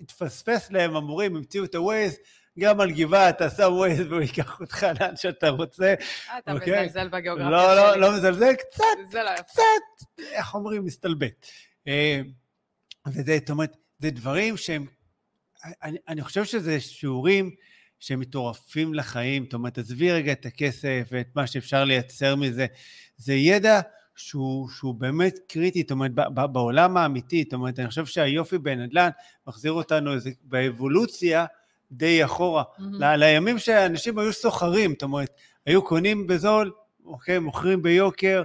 התפספס 0.00 0.70
להם 0.70 0.96
המורים, 0.96 1.36
המציאו 1.36 1.64
את 1.64 1.74
ה-Waze, 1.74 2.16
גם 2.58 2.80
על 2.80 2.90
גבעה 2.90 3.28
אתה 3.28 3.50
שם 3.50 3.62
Waze 3.62 4.08
והוא 4.08 4.20
ייקח 4.20 4.60
אותך 4.60 4.86
לאן 5.00 5.16
שאתה 5.16 5.48
רוצה. 5.48 5.94
אתה 6.38 6.52
אוקיי. 6.52 6.84
מזלזל 6.84 7.08
בגיאוגרפיה 7.08 7.50
לא, 7.50 7.76
לא, 7.76 7.92
שלי. 7.92 8.00
לא 8.00 8.12
מזלזל, 8.12 8.54
קצת, 8.54 8.82
לא. 9.12 9.36
קצת, 9.36 10.06
איך 10.32 10.54
אומרים, 10.54 10.84
מסתלבט. 10.84 11.46
אה, 11.88 12.20
וזה, 13.06 13.38
זאת 13.38 13.50
אומרת, 13.50 13.76
זה 13.98 14.10
דברים 14.10 14.56
שהם, 14.56 14.86
אני, 15.82 15.98
אני 16.08 16.22
חושב 16.22 16.44
שזה 16.44 16.80
שיעורים 16.80 17.50
שהם 18.00 18.20
מטורפים 18.20 18.94
לחיים, 18.94 19.44
זאת 19.44 19.54
אומרת, 19.54 19.78
עזבי 19.78 20.12
רגע 20.12 20.32
את 20.32 20.46
הכסף 20.46 21.08
ואת 21.10 21.28
מה 21.34 21.46
שאפשר 21.46 21.84
לייצר 21.84 22.36
מזה, 22.36 22.66
זה 23.16 23.34
ידע 23.34 23.80
שהוא, 24.16 24.68
שהוא 24.68 24.94
באמת 24.94 25.38
קריטי, 25.48 25.80
זאת 25.80 25.90
אומרת, 25.90 26.10
בעולם 26.34 26.96
האמיתי, 26.96 27.42
זאת 27.42 27.52
אומרת, 27.52 27.78
אני 27.78 27.88
חושב 27.88 28.06
שהיופי 28.06 28.58
בנדל"ן 28.58 29.08
מחזיר 29.46 29.72
אותנו 29.72 30.12
איזה, 30.14 30.30
באבולוציה 30.42 31.46
די 31.92 32.24
אחורה. 32.24 32.62
ל- 32.78 33.16
לימים 33.16 33.58
שאנשים 33.58 34.18
היו 34.18 34.32
סוחרים, 34.32 34.90
זאת 34.90 35.02
אומרת, 35.02 35.30
היו 35.66 35.84
קונים 35.84 36.26
בזול, 36.26 36.72
אוקיי, 37.04 37.38
מוכרים 37.38 37.82
ביוקר, 37.82 38.42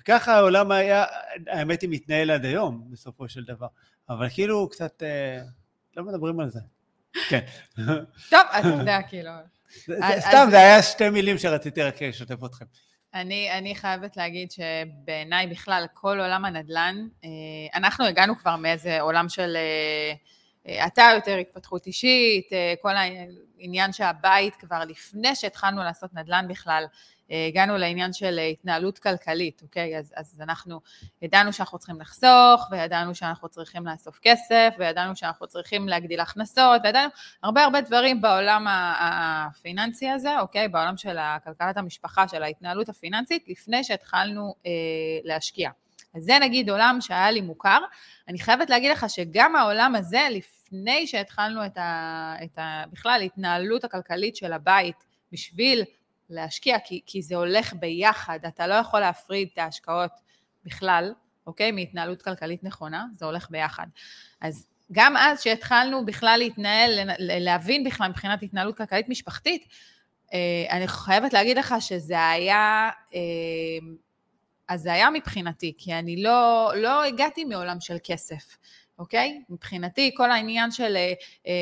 וככה 0.00 0.36
העולם 0.36 0.70
היה, 0.70 1.04
האמת 1.46 1.82
היא, 1.82 1.90
מתנהל 1.90 2.30
עד 2.30 2.44
היום, 2.44 2.84
בסופו 2.90 3.28
של 3.28 3.44
דבר. 3.44 3.66
אבל 4.08 4.28
כאילו, 4.28 4.68
קצת, 4.68 5.02
אה, 5.02 5.42
לא 5.96 6.04
מדברים 6.04 6.40
על 6.40 6.50
זה. 6.50 6.60
כן. 7.30 7.40
טוב, 8.30 8.40
אתה 8.60 8.68
יודע, 8.68 8.98
כאילו... 9.08 9.30
סתם, 10.18 10.46
זה 10.50 10.56
היה 10.56 10.82
שתי 10.82 11.10
מילים 11.10 11.38
שרציתי 11.38 11.82
רק 11.82 12.02
לשתף 12.02 12.44
אתכם. 12.44 12.64
אני, 13.14 13.58
אני 13.58 13.74
חייבת 13.74 14.16
להגיד 14.16 14.50
שבעיניי 14.50 15.46
בכלל, 15.46 15.86
כל 15.94 16.20
עולם 16.20 16.44
הנדל"ן, 16.44 17.08
אה, 17.24 17.28
אנחנו 17.74 18.04
הגענו 18.04 18.38
כבר 18.38 18.56
מאיזה 18.56 19.00
עולם 19.00 19.28
של 19.28 19.56
אה, 19.56 20.12
אה, 20.68 20.86
אתה 20.86 21.10
יותר 21.14 21.36
התפתחות 21.36 21.86
אישית, 21.86 22.52
אה, 22.52 22.74
כל 22.82 22.92
העניין 22.96 23.92
שהבית 23.92 24.54
כבר 24.54 24.84
לפני 24.84 25.36
שהתחלנו 25.36 25.82
לעשות 25.82 26.14
נדל"ן 26.14 26.46
בכלל, 26.48 26.84
אה, 26.84 26.94
הגענו 27.48 27.76
לעניין 27.76 28.12
של 28.12 28.38
אה, 28.38 28.46
התנהלות 28.46 28.98
כלכלית, 28.98 29.62
אוקיי? 29.62 29.98
אז, 29.98 30.12
אז 30.16 30.40
אנחנו 30.40 30.80
ידענו 31.22 31.52
שאנחנו 31.52 31.78
צריכים 31.78 32.00
לחסוך, 32.00 32.68
וידענו 32.70 33.14
שאנחנו 33.14 33.48
צריכים 33.48 33.86
לאסוף 33.86 34.18
כסף, 34.22 34.74
וידענו 34.78 35.16
שאנחנו 35.16 35.46
צריכים 35.46 35.88
להגדיל 35.88 36.20
הכנסות, 36.20 36.80
וידענו 36.84 37.10
הרבה 37.42 37.64
הרבה 37.64 37.80
דברים 37.80 38.20
בעולם 38.20 38.66
הפיננסי 39.00 40.08
הזה, 40.08 40.40
אוקיי? 40.40 40.68
בעולם 40.68 40.96
של 40.96 41.16
כלכלת 41.44 41.76
המשפחה, 41.76 42.28
של 42.28 42.42
ההתנהלות 42.42 42.88
הפיננסית, 42.88 43.44
לפני 43.48 43.84
שהתחלנו 43.84 44.54
אה, 44.66 44.70
להשקיע. 45.24 45.70
אז 46.14 46.22
זה 46.22 46.38
נגיד 46.40 46.70
עולם 46.70 46.98
שהיה 47.00 47.30
לי 47.30 47.40
מוכר. 47.40 47.78
אני 48.28 48.38
חייבת 48.38 48.70
להגיד 48.70 48.90
לך 48.90 49.10
שגם 49.10 49.56
העולם 49.56 49.94
הזה, 49.94 50.26
לפני 50.30 51.06
שהתחלנו 51.06 51.66
את 51.66 51.78
ה... 51.78 52.34
את 52.44 52.58
ה 52.58 52.84
בכלל, 52.92 53.18
ההתנהלות 53.20 53.84
הכלכלית 53.84 54.36
של 54.36 54.52
הבית 54.52 55.04
בשביל 55.32 55.84
להשקיע, 56.30 56.78
כי, 56.78 57.00
כי 57.06 57.22
זה 57.22 57.36
הולך 57.36 57.74
ביחד, 57.74 58.38
אתה 58.48 58.66
לא 58.66 58.74
יכול 58.74 59.00
להפריד 59.00 59.48
את 59.52 59.58
ההשקעות 59.58 60.10
בכלל, 60.64 61.14
אוקיי? 61.46 61.70
מהתנהלות 61.70 62.22
כלכלית 62.22 62.64
נכונה, 62.64 63.06
זה 63.12 63.24
הולך 63.26 63.50
ביחד. 63.50 63.86
אז 64.40 64.66
גם 64.92 65.16
אז 65.16 65.42
שהתחלנו 65.42 66.06
בכלל 66.06 66.36
להתנהל, 66.38 66.90
להבין 67.18 67.84
בכלל 67.84 68.08
מבחינת 68.08 68.42
התנהלות 68.42 68.76
כלכלית 68.76 69.08
משפחתית, 69.08 69.68
אה, 70.32 70.76
אני 70.76 70.88
חייבת 70.88 71.32
להגיד 71.32 71.56
לך 71.56 71.74
שזה 71.80 72.28
היה, 72.28 72.90
אה, 73.14 73.20
אז 74.68 74.82
זה 74.82 74.92
היה 74.92 75.10
מבחינתי, 75.10 75.74
כי 75.78 75.94
אני 75.94 76.22
לא, 76.22 76.72
לא 76.76 77.04
הגעתי 77.04 77.44
מעולם 77.44 77.80
של 77.80 77.96
כסף, 78.04 78.56
אוקיי? 79.00 79.42
מבחינתי 79.48 80.10
כל 80.16 80.30
העניין 80.30 80.70
של 80.70 80.96
אה, 80.96 81.12
אה, 81.46 81.52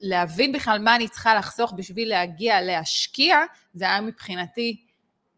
להבין 0.00 0.52
בכלל 0.52 0.78
מה 0.78 0.96
אני 0.96 1.08
צריכה 1.08 1.34
לחסוך 1.34 1.72
בשביל 1.76 2.08
להגיע 2.08 2.60
להשקיע, 2.60 3.36
זה 3.74 3.84
היה 3.84 4.00
מבחינתי 4.00 4.84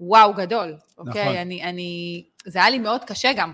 וואו 0.00 0.34
גדול, 0.34 0.76
אוקיי? 0.98 1.22
נכון. 1.24 1.36
אני, 1.36 1.62
אני, 1.62 2.24
זה 2.44 2.58
היה 2.58 2.70
לי 2.70 2.78
מאוד 2.78 3.04
קשה 3.04 3.32
גם 3.32 3.52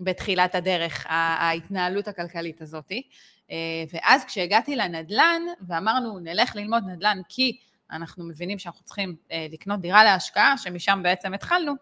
בתחילת 0.00 0.54
הדרך, 0.54 1.06
ההתנהלות 1.08 2.08
הכלכלית 2.08 2.62
הזאתי. 2.62 3.02
אה, 3.50 3.56
ואז 3.92 4.24
כשהגעתי 4.24 4.76
לנדל"ן, 4.76 5.42
ואמרנו 5.68 6.18
נלך 6.18 6.56
ללמוד 6.56 6.82
נדל"ן 6.86 7.20
כי 7.28 7.58
אנחנו 7.90 8.24
מבינים 8.24 8.58
שאנחנו 8.58 8.84
צריכים 8.84 9.16
אה, 9.32 9.46
לקנות 9.52 9.80
דירה 9.80 10.04
להשקעה, 10.04 10.58
שמשם 10.58 11.00
בעצם 11.02 11.34
התחלנו, 11.34 11.72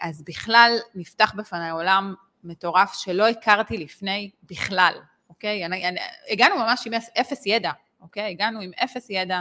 אז 0.00 0.22
בכלל 0.22 0.76
נפתח 0.94 1.34
בפניי 1.36 1.70
עולם 1.70 2.14
מטורף 2.44 2.94
שלא 2.94 3.28
הכרתי 3.28 3.76
לפני 3.76 4.30
בכלל, 4.42 4.94
אוקיי? 5.28 5.66
אני, 5.66 5.88
אני, 5.88 6.00
הגענו 6.30 6.56
ממש 6.56 6.86
עם 6.86 6.94
אפס 6.94 7.46
ידע, 7.46 7.70
אוקיי? 8.00 8.30
הגענו 8.30 8.60
עם 8.60 8.70
אפס 8.84 9.10
ידע 9.10 9.40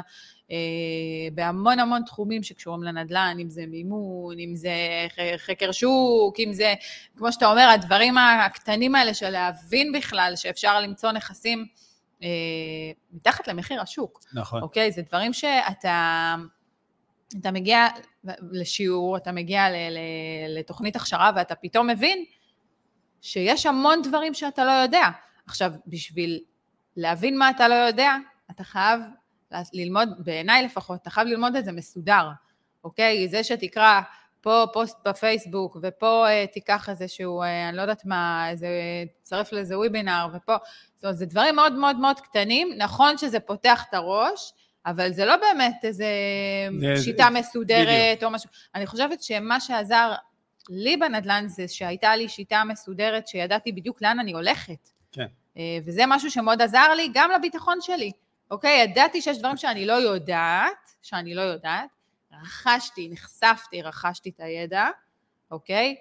אה, 0.51 0.57
בהמון 1.33 1.79
המון 1.79 2.03
תחומים 2.05 2.43
שקשורים 2.43 2.83
לנדל"ן, 2.83 3.37
אם 3.41 3.49
זה 3.49 3.65
מימון, 3.67 4.39
אם 4.39 4.55
זה 4.55 4.73
חקר 5.37 5.71
שוק, 5.71 6.39
אם 6.39 6.53
זה, 6.53 6.73
כמו 7.17 7.31
שאתה 7.31 7.51
אומר, 7.51 7.67
הדברים 7.73 8.17
הקטנים 8.17 8.95
האלה 8.95 9.13
של 9.13 9.29
להבין 9.29 9.91
בכלל 9.91 10.33
שאפשר 10.35 10.79
למצוא 10.79 11.11
נכסים 11.11 11.65
אה, 12.23 12.27
מתחת 13.11 13.47
למחיר 13.47 13.81
השוק. 13.81 14.19
נכון. 14.33 14.61
אוקיי? 14.61 14.91
זה 14.91 15.01
דברים 15.01 15.33
שאתה... 15.33 16.35
אתה 17.41 17.51
מגיע 17.51 17.87
לשיעור, 18.51 19.17
אתה 19.17 19.31
מגיע 19.31 19.65
לתוכנית 20.47 20.95
הכשרה 20.95 21.31
ואתה 21.35 21.55
פתאום 21.55 21.87
מבין 21.87 22.25
שיש 23.23 23.65
המון 23.65 24.01
דברים 24.01 24.33
שאתה 24.33 24.65
לא 24.65 24.71
יודע. 24.71 25.09
עכשיו, 25.45 25.71
בשביל 25.87 26.39
להבין 26.97 27.37
מה 27.37 27.49
אתה 27.49 27.67
לא 27.67 27.73
יודע, 27.73 28.15
אתה 28.51 28.63
חייב 28.63 29.01
ללמוד, 29.73 30.09
בעיניי 30.19 30.63
לפחות, 30.65 31.01
אתה 31.01 31.09
חייב 31.09 31.27
ללמוד 31.27 31.55
את 31.55 31.65
זה 31.65 31.71
מסודר, 31.71 32.29
אוקיי? 32.83 33.27
זה 33.27 33.43
שתקרא 33.43 34.01
פה 34.41 34.65
פוסט 34.73 34.97
בפייסבוק, 35.07 35.77
ופה 35.81 36.27
אה, 36.29 36.45
תיקח 36.47 36.89
איזשהו, 36.89 37.41
אה, 37.41 37.69
אני 37.69 37.77
לא 37.77 37.81
יודעת 37.81 38.05
מה, 38.05 38.49
איזה, 38.49 38.67
תצטרף 39.21 39.51
לאיזה 39.51 39.77
וובינר, 39.77 40.27
ופה, 40.33 40.55
זאת 40.95 41.03
אומרת, 41.03 41.17
זה 41.17 41.25
דברים 41.25 41.55
מאוד 41.55 41.73
מאוד 41.73 41.99
מאוד 41.99 42.19
קטנים, 42.19 42.69
נכון 42.77 43.17
שזה 43.17 43.39
פותח 43.39 43.85
את 43.89 43.93
הראש, 43.93 44.53
אבל 44.85 45.13
זה 45.13 45.25
לא 45.25 45.35
באמת 45.37 45.75
איזה 45.83 46.05
זה, 46.79 47.03
שיטה 47.03 47.29
מסודרת 47.29 47.87
בדיוק. 47.87 48.23
או 48.23 48.29
משהו. 48.29 48.49
אני 48.75 48.87
חושבת 48.87 49.23
שמה 49.23 49.59
שעזר 49.59 50.13
לי 50.69 50.97
בנדל"ן 50.97 51.47
זה 51.47 51.67
שהייתה 51.67 52.15
לי 52.15 52.29
שיטה 52.29 52.63
מסודרת, 52.63 53.27
שידעתי 53.27 53.71
בדיוק 53.71 54.01
לאן 54.01 54.19
אני 54.19 54.33
הולכת. 54.33 54.89
כן. 55.11 55.27
אה, 55.57 55.77
וזה 55.85 56.03
משהו 56.07 56.31
שמאוד 56.31 56.61
עזר 56.61 56.93
לי, 56.97 57.09
גם 57.13 57.29
לביטחון 57.31 57.77
שלי. 57.81 58.11
אוקיי, 58.51 58.81
ידעתי 58.83 59.21
שיש 59.21 59.39
דברים 59.39 59.57
שאני 59.57 59.85
לא 59.85 59.93
יודעת, 59.93 60.95
שאני 61.01 61.35
לא 61.35 61.41
יודעת, 61.41 61.89
רכשתי, 62.41 63.09
נחשפתי, 63.11 63.81
רכשתי 63.81 64.29
את 64.29 64.39
הידע, 64.39 64.87
אוקיי? 65.51 65.95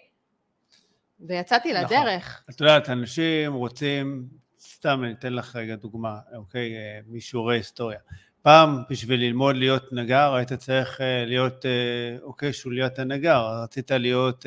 ויצאתי 1.21 1.73
נכון. 1.73 1.85
לדרך. 1.85 2.45
את 2.51 2.61
יודעת, 2.61 2.89
אנשים 2.89 3.53
רוצים, 3.53 4.29
סתם 4.61 5.01
אני 5.05 5.13
אתן 5.13 5.33
לך 5.33 5.57
רגע 5.57 5.77
דוגמה, 5.77 6.19
אוקיי, 6.35 6.77
אה, 6.77 7.01
משיעורי 7.07 7.57
היסטוריה. 7.57 7.99
פעם 8.43 8.83
בשביל 8.91 9.21
ללמוד 9.21 9.57
להיות 9.57 9.93
נגר 9.93 10.35
היית 10.35 10.53
צריך 10.53 11.01
אה, 11.01 11.25
להיות, 11.27 11.67
אה, 11.67 12.17
אוקיי, 12.23 12.53
שוליית 12.53 12.99
הנגר, 12.99 13.63
רצית 13.63 13.91
להיות, 13.91 14.47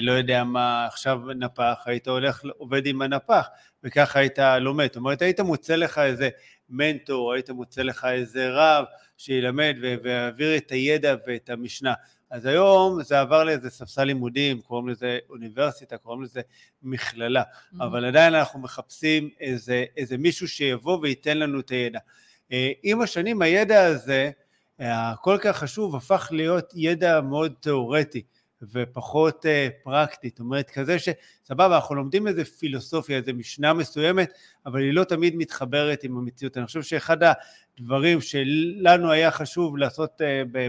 לא 0.00 0.12
יודע 0.12 0.44
מה, 0.44 0.86
עכשיו 0.86 1.20
נפח, 1.36 1.82
היית 1.86 2.08
הולך, 2.08 2.42
עובד 2.58 2.86
עם 2.86 3.02
הנפח, 3.02 3.48
וככה 3.84 4.18
היית 4.18 4.38
לומד. 4.60 4.86
זאת 4.86 4.96
אומרת, 4.96 5.22
היית 5.22 5.40
מוצא 5.40 5.76
לך 5.76 5.98
איזה 5.98 6.28
מנטור, 6.70 7.32
היית 7.32 7.50
מוצא 7.50 7.82
לך 7.82 8.06
איזה 8.12 8.48
רב 8.50 8.84
שילמד 9.16 9.76
ויעביר 10.02 10.56
את 10.56 10.70
הידע 10.70 11.14
ואת 11.26 11.50
המשנה. 11.50 11.94
אז 12.30 12.46
היום 12.46 13.02
זה 13.02 13.20
עבר 13.20 13.44
לאיזה 13.44 13.70
ספסל 13.70 14.04
לימודים, 14.04 14.60
קוראים 14.60 14.88
לזה 14.88 15.18
אוניברסיטה, 15.30 15.96
קוראים 15.96 16.22
לזה 16.22 16.40
מכללה, 16.82 17.42
mm-hmm. 17.42 17.76
אבל 17.84 18.04
עדיין 18.04 18.34
אנחנו 18.34 18.60
מחפשים 18.60 19.30
איזה, 19.40 19.84
איזה 19.96 20.18
מישהו 20.18 20.48
שיבוא 20.48 20.98
וייתן 21.02 21.38
לנו 21.38 21.60
את 21.60 21.70
הידע. 21.70 21.98
אה, 22.52 22.72
עם 22.82 23.00
השנים 23.00 23.42
הידע 23.42 23.84
הזה, 23.84 24.30
הכל 24.78 25.38
כך 25.40 25.56
חשוב, 25.56 25.96
הפך 25.96 26.28
להיות 26.32 26.72
ידע 26.74 27.20
מאוד 27.20 27.54
תיאורטי. 27.60 28.22
ופחות 28.62 29.44
uh, 29.44 29.84
פרקטית, 29.84 30.36
זאת 30.36 30.40
אומרת 30.40 30.70
כזה 30.70 30.96
שסבבה, 30.98 31.76
אנחנו 31.76 31.94
לומדים 31.94 32.26
איזה 32.26 32.44
פילוסופיה, 32.44 33.16
איזה 33.16 33.32
משנה 33.32 33.72
מסוימת, 33.72 34.32
אבל 34.66 34.80
היא 34.80 34.92
לא 34.92 35.04
תמיד 35.04 35.36
מתחברת 35.36 36.04
עם 36.04 36.18
המציאות. 36.18 36.56
אני 36.56 36.66
חושב 36.66 36.82
שאחד 36.82 37.16
הדברים 37.78 38.20
שלנו 38.20 39.12
היה 39.12 39.30
חשוב 39.30 39.76
לעשות 39.76 40.20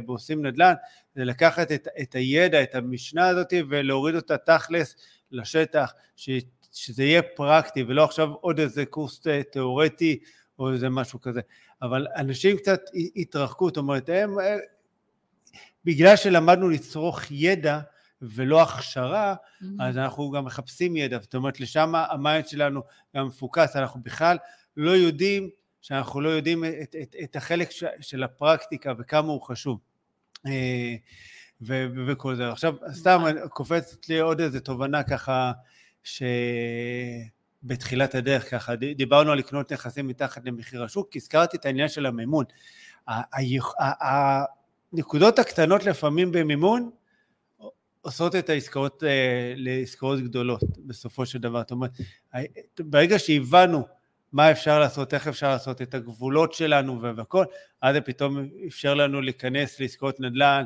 בעושים 0.06 0.46
נדל"ן, 0.46 0.74
זה 1.16 1.26
לקחת 1.26 1.72
את, 1.72 1.88
את 2.02 2.16
הידע, 2.16 2.64
את 2.64 2.76
המשנה 2.76 3.28
הזאת 3.28 3.54
ולהוריד 3.70 4.16
אותה 4.16 4.38
תכלס 4.38 4.96
לשטח, 5.32 5.94
ש, 6.16 6.30
שזה 6.74 7.04
יהיה 7.04 7.22
פרקטי 7.22 7.84
ולא 7.84 8.04
עכשיו 8.04 8.32
עוד 8.32 8.60
איזה 8.60 8.86
קורס 8.86 9.28
אה, 9.28 9.44
תיאורטי 9.44 10.20
או 10.60 10.74
איזה 10.74 10.90
משהו 10.90 11.22
כזה. 11.22 11.42
אבל 11.82 12.08
אנשים 12.16 12.58
קצת 12.58 12.82
התרחקו, 13.16 13.68
זאת 13.68 13.78
אומרת, 13.78 14.10
הם 14.10 14.36
בגלל 15.86 16.16
שלמדנו 16.16 16.70
לצרוך 16.70 17.22
ידע 17.32 17.80
ולא 18.22 18.62
הכשרה, 18.62 19.36
mm-hmm. 19.36 19.66
אז 19.80 19.98
אנחנו 19.98 20.32
גם 20.32 20.46
מחפשים 20.46 20.96
ידע, 20.96 21.18
זאת 21.22 21.36
אומרת 21.36 21.60
לשם 21.60 21.96
ה 21.96 22.06
mind 22.06 22.48
שלנו 22.48 22.82
גם 23.16 23.28
מפוקס, 23.28 23.76
אנחנו 23.76 24.02
בכלל 24.04 24.38
לא 24.78 24.92
יודעים 24.92 25.50
שאנחנו 25.82 26.22
לא 26.22 26.30
יודעים 26.30 26.66
את, 26.66 26.96
את, 27.02 27.16
את 27.24 27.36
החלק 27.36 27.72
ש, 27.72 27.84
של 28.02 28.24
הפרקטיקה 28.24 28.94
וכמה 29.00 29.28
הוא 29.28 29.42
חשוב. 29.42 29.80
אה, 30.48 30.96
ו, 31.62 31.86
וכל 32.08 32.36
זה. 32.36 32.50
עכשיו, 32.52 32.74
סתם 32.92 33.22
קופצת 33.50 34.10
לי 34.10 34.20
עוד 34.20 34.42
איזה 34.42 34.60
תובנה 34.60 35.04
ככה, 35.04 35.52
שבתחילת 37.64 38.16
הדרך 38.16 38.52
ככה, 38.52 38.76
דיברנו 38.76 39.32
על 39.32 39.38
לקנות 39.38 39.72
נכסים 39.72 40.08
מתחת 40.08 40.46
למחיר 40.46 40.84
השוק, 40.84 41.16
הזכרתי 41.16 41.58
את 41.58 41.66
העניין 41.66 41.90
של 41.90 42.06
המימון. 42.06 42.46
הנקודות 44.94 45.40
הקטנות 45.40 45.84
לפעמים 45.84 46.32
במימון 46.32 46.90
עושות 48.02 48.36
את 48.36 48.50
העסקאות 48.50 49.04
אה, 49.04 49.54
לעסקאות 49.56 50.20
גדולות 50.20 50.64
בסופו 50.86 51.26
של 51.26 51.40
דבר. 51.40 51.60
זאת 51.62 51.72
אומרת, 51.72 51.92
ברגע 52.80 53.20
שהבנו 53.20 53.88
מה 54.32 54.52
אפשר 54.52 54.80
לעשות, 54.80 55.14
איך 55.14 55.28
אפשר 55.28 55.50
לעשות, 55.50 55.82
את 55.82 55.94
הגבולות 55.94 56.54
שלנו 56.54 57.02
והכל, 57.02 57.46
אז 57.82 57.96
זה 57.96 58.02
פתאום 58.02 58.50
אפשר 58.68 58.94
לנו 58.94 59.22
להיכנס 59.22 59.80
לעסקאות 59.80 60.20
נדל"ן 60.20 60.64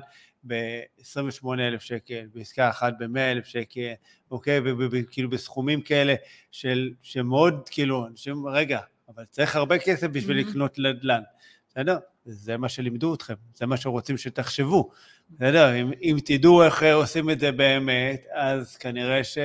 ב-28,000 0.48 1.80
שקל, 1.80 2.26
בעסקה 2.34 2.70
אחת 2.70 2.94
ב-100,000 3.00 3.44
שקל, 3.46 3.94
אוקיי, 4.32 4.60
וכאילו 4.92 5.30
בסכומים 5.30 5.82
כאלה 5.82 6.16
של, 6.52 6.92
שמאוד, 7.02 7.70
כאילו, 7.72 8.08
אנשים, 8.08 8.48
רגע, 8.48 8.80
אבל 9.16 9.26
צריך 9.26 9.56
הרבה 9.56 9.80
כסף 9.80 10.08
בשביל 10.08 10.40
mm-hmm. 10.40 10.50
לקנות 10.50 10.80
נדל"ן, 10.80 11.22
בסדר? 11.70 11.98
זה 12.26 12.58
מה 12.58 12.70
שלימדו 12.70 13.16
אתכם, 13.16 13.34
זה 13.56 13.66
מה 13.66 13.78
שרוצים 13.78 14.18
שתחשבו. 14.18 14.92
בסדר? 15.30 15.76
אם, 15.76 15.92
אם 16.02 16.18
תדעו 16.26 16.64
איך 16.64 16.84
עושים 16.84 17.30
את 17.30 17.40
זה 17.40 17.52
באמת, 17.52 18.26
אז 18.34 18.78
כנראה 18.78 19.24
ש... 19.24 19.38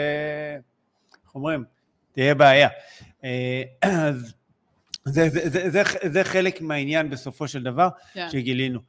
איך 1.25 1.35
אומרים? 1.35 1.65
תהיה 2.13 2.35
בעיה. 2.35 2.69
אה, 3.25 3.63
אז 3.83 4.35
זה, 5.05 5.29
זה, 5.29 5.49
זה, 5.49 5.71
זה, 5.71 5.83
זה 6.13 6.25
חלק 6.25 6.61
מהעניין 6.61 7.11
בסופו 7.11 7.49
של 7.49 7.63
דבר 7.63 7.89
כן. 8.13 8.29
שגילינו. 8.31 8.81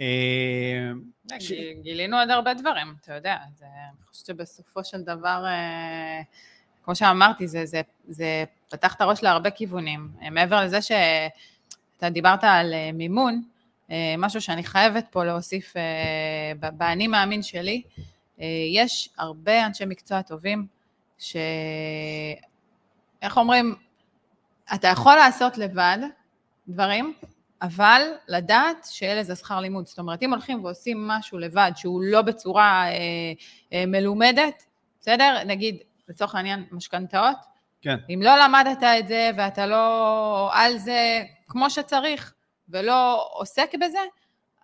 אה, 0.00 0.90
ש... 1.40 1.52
גילינו 1.82 2.18
עוד 2.18 2.30
הרבה 2.30 2.54
דברים, 2.54 2.94
אתה 3.00 3.14
יודע, 3.14 3.36
זה, 3.58 3.64
אני 3.64 4.06
חושבת 4.10 4.26
שבסופו 4.26 4.84
של 4.84 5.02
דבר, 5.02 5.44
אה, 5.46 6.20
כמו 6.84 6.94
שאמרתי, 6.94 7.48
זה, 7.48 7.66
זה, 7.66 7.80
זה 8.08 8.44
פתח 8.70 8.94
את 8.94 9.00
הראש 9.00 9.22
להרבה 9.22 9.50
כיוונים. 9.50 10.08
מעבר 10.30 10.64
לזה 10.64 10.82
ש... 10.82 10.92
אתה 11.98 12.10
דיברת 12.10 12.44
על 12.44 12.74
אה, 12.74 12.90
מימון, 12.94 13.42
אה, 13.90 14.14
משהו 14.18 14.40
שאני 14.40 14.64
חייבת 14.64 15.06
פה 15.10 15.24
להוסיף 15.24 15.76
אה, 15.76 16.70
באני 16.70 17.06
מאמין 17.06 17.42
שלי, 17.42 17.82
יש 18.74 19.08
הרבה 19.16 19.66
אנשי 19.66 19.84
מקצוע 19.86 20.22
טובים, 20.22 20.66
ש... 21.18 21.36
איך 23.22 23.36
אומרים, 23.36 23.74
אתה 24.74 24.88
יכול 24.88 25.14
לעשות 25.14 25.58
לבד 25.58 25.98
דברים, 26.68 27.14
אבל 27.62 28.02
לדעת 28.28 28.86
שיהיה 28.90 29.14
לזה 29.14 29.36
שכר 29.36 29.60
לימוד. 29.60 29.86
זאת 29.86 29.98
אומרת, 29.98 30.22
אם 30.22 30.30
הולכים 30.30 30.64
ועושים 30.64 31.08
משהו 31.08 31.38
לבד 31.38 31.72
שהוא 31.76 32.02
לא 32.02 32.22
בצורה 32.22 32.88
אה, 32.88 32.94
אה, 33.72 33.86
מלומדת, 33.86 34.64
בסדר? 35.00 35.44
נגיד, 35.46 35.76
לצורך 36.08 36.34
העניין, 36.34 36.64
משכנתאות, 36.70 37.36
כן. 37.82 37.96
אם 38.14 38.20
לא 38.22 38.36
למדת 38.36 38.82
את 38.82 39.08
זה 39.08 39.30
ואתה 39.36 39.66
לא 39.66 40.50
על 40.52 40.78
זה 40.78 41.22
כמו 41.48 41.70
שצריך 41.70 42.34
ולא 42.68 43.28
עוסק 43.32 43.70
בזה, 43.74 43.98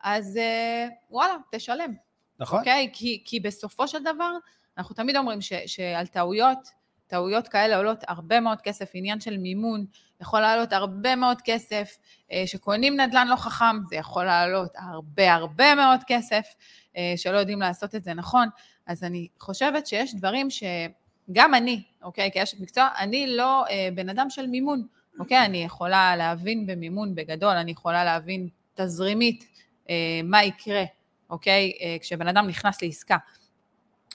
אז 0.02 0.37
אה, 0.37 0.88
וואלה, 1.11 1.35
תשלם. 1.52 1.94
נכון. 2.38 2.59
אוקיי? 2.59 2.90
כי, 2.92 3.22
כי 3.24 3.40
בסופו 3.40 3.88
של 3.88 4.02
דבר, 4.02 4.30
אנחנו 4.78 4.94
תמיד 4.94 5.16
אומרים 5.16 5.40
ש, 5.40 5.52
שעל 5.66 6.07
טעויות, 6.07 6.59
טעויות 7.06 7.48
כאלה 7.48 7.76
עולות 7.76 8.04
הרבה 8.08 8.40
מאוד 8.40 8.60
כסף, 8.60 8.90
עניין 8.94 9.20
של 9.20 9.38
מימון 9.38 9.84
יכול 10.20 10.40
לעלות 10.40 10.72
הרבה 10.72 11.16
מאוד 11.16 11.40
כסף, 11.44 11.98
אה, 12.32 12.42
שקונים 12.46 13.00
נדל"ן 13.00 13.28
לא 13.28 13.36
חכם, 13.36 13.76
זה 13.88 13.96
יכול 13.96 14.24
לעלות 14.24 14.70
הרבה 14.76 15.34
הרבה 15.34 15.74
מאוד 15.74 16.00
כסף, 16.06 16.46
אה, 16.96 17.12
שלא 17.16 17.36
יודעים 17.36 17.60
לעשות 17.60 17.94
את 17.94 18.04
זה 18.04 18.14
נכון, 18.14 18.48
אז 18.86 19.04
אני 19.04 19.28
חושבת 19.40 19.86
שיש 19.86 20.14
דברים 20.14 20.50
ש... 20.50 20.62
גם 21.32 21.54
אני, 21.54 21.82
אוקיי, 22.02 22.30
כאשת 22.34 22.60
מקצוע, 22.60 22.88
אני 22.98 23.26
לא 23.36 23.64
אה, 23.70 23.88
בן 23.94 24.08
אדם 24.08 24.30
של 24.30 24.46
מימון, 24.46 24.86
אוקיי? 25.18 25.44
אני 25.44 25.64
יכולה 25.64 26.16
להבין 26.16 26.66
במימון 26.66 27.14
בגדול, 27.14 27.56
אני 27.56 27.70
יכולה 27.70 28.04
להבין 28.04 28.48
תזרימית 28.74 29.44
מה 30.24 30.44
יקרה, 30.44 30.84
אוקיי? 31.30 31.72
כשבן 32.00 32.28
אדם 32.28 32.46
נכנס 32.46 32.82
לעסקה. 32.82 33.16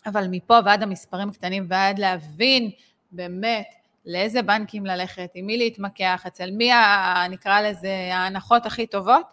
אבל 0.05 0.27
מפה 0.31 0.59
ועד 0.65 0.83
המספרים 0.83 1.31
קטנים 1.31 1.65
ועד 1.69 1.99
להבין 1.99 2.71
באמת 3.11 3.65
לאיזה 4.05 4.41
בנקים 4.41 4.85
ללכת, 4.85 5.29
עם 5.33 5.45
מי 5.45 5.57
להתמקח, 5.57 6.23
אצל 6.27 6.51
מי, 6.51 6.71
ה, 6.71 7.25
נקרא 7.29 7.61
לזה, 7.61 8.09
ההנחות 8.13 8.65
הכי 8.65 8.87
טובות. 8.87 9.25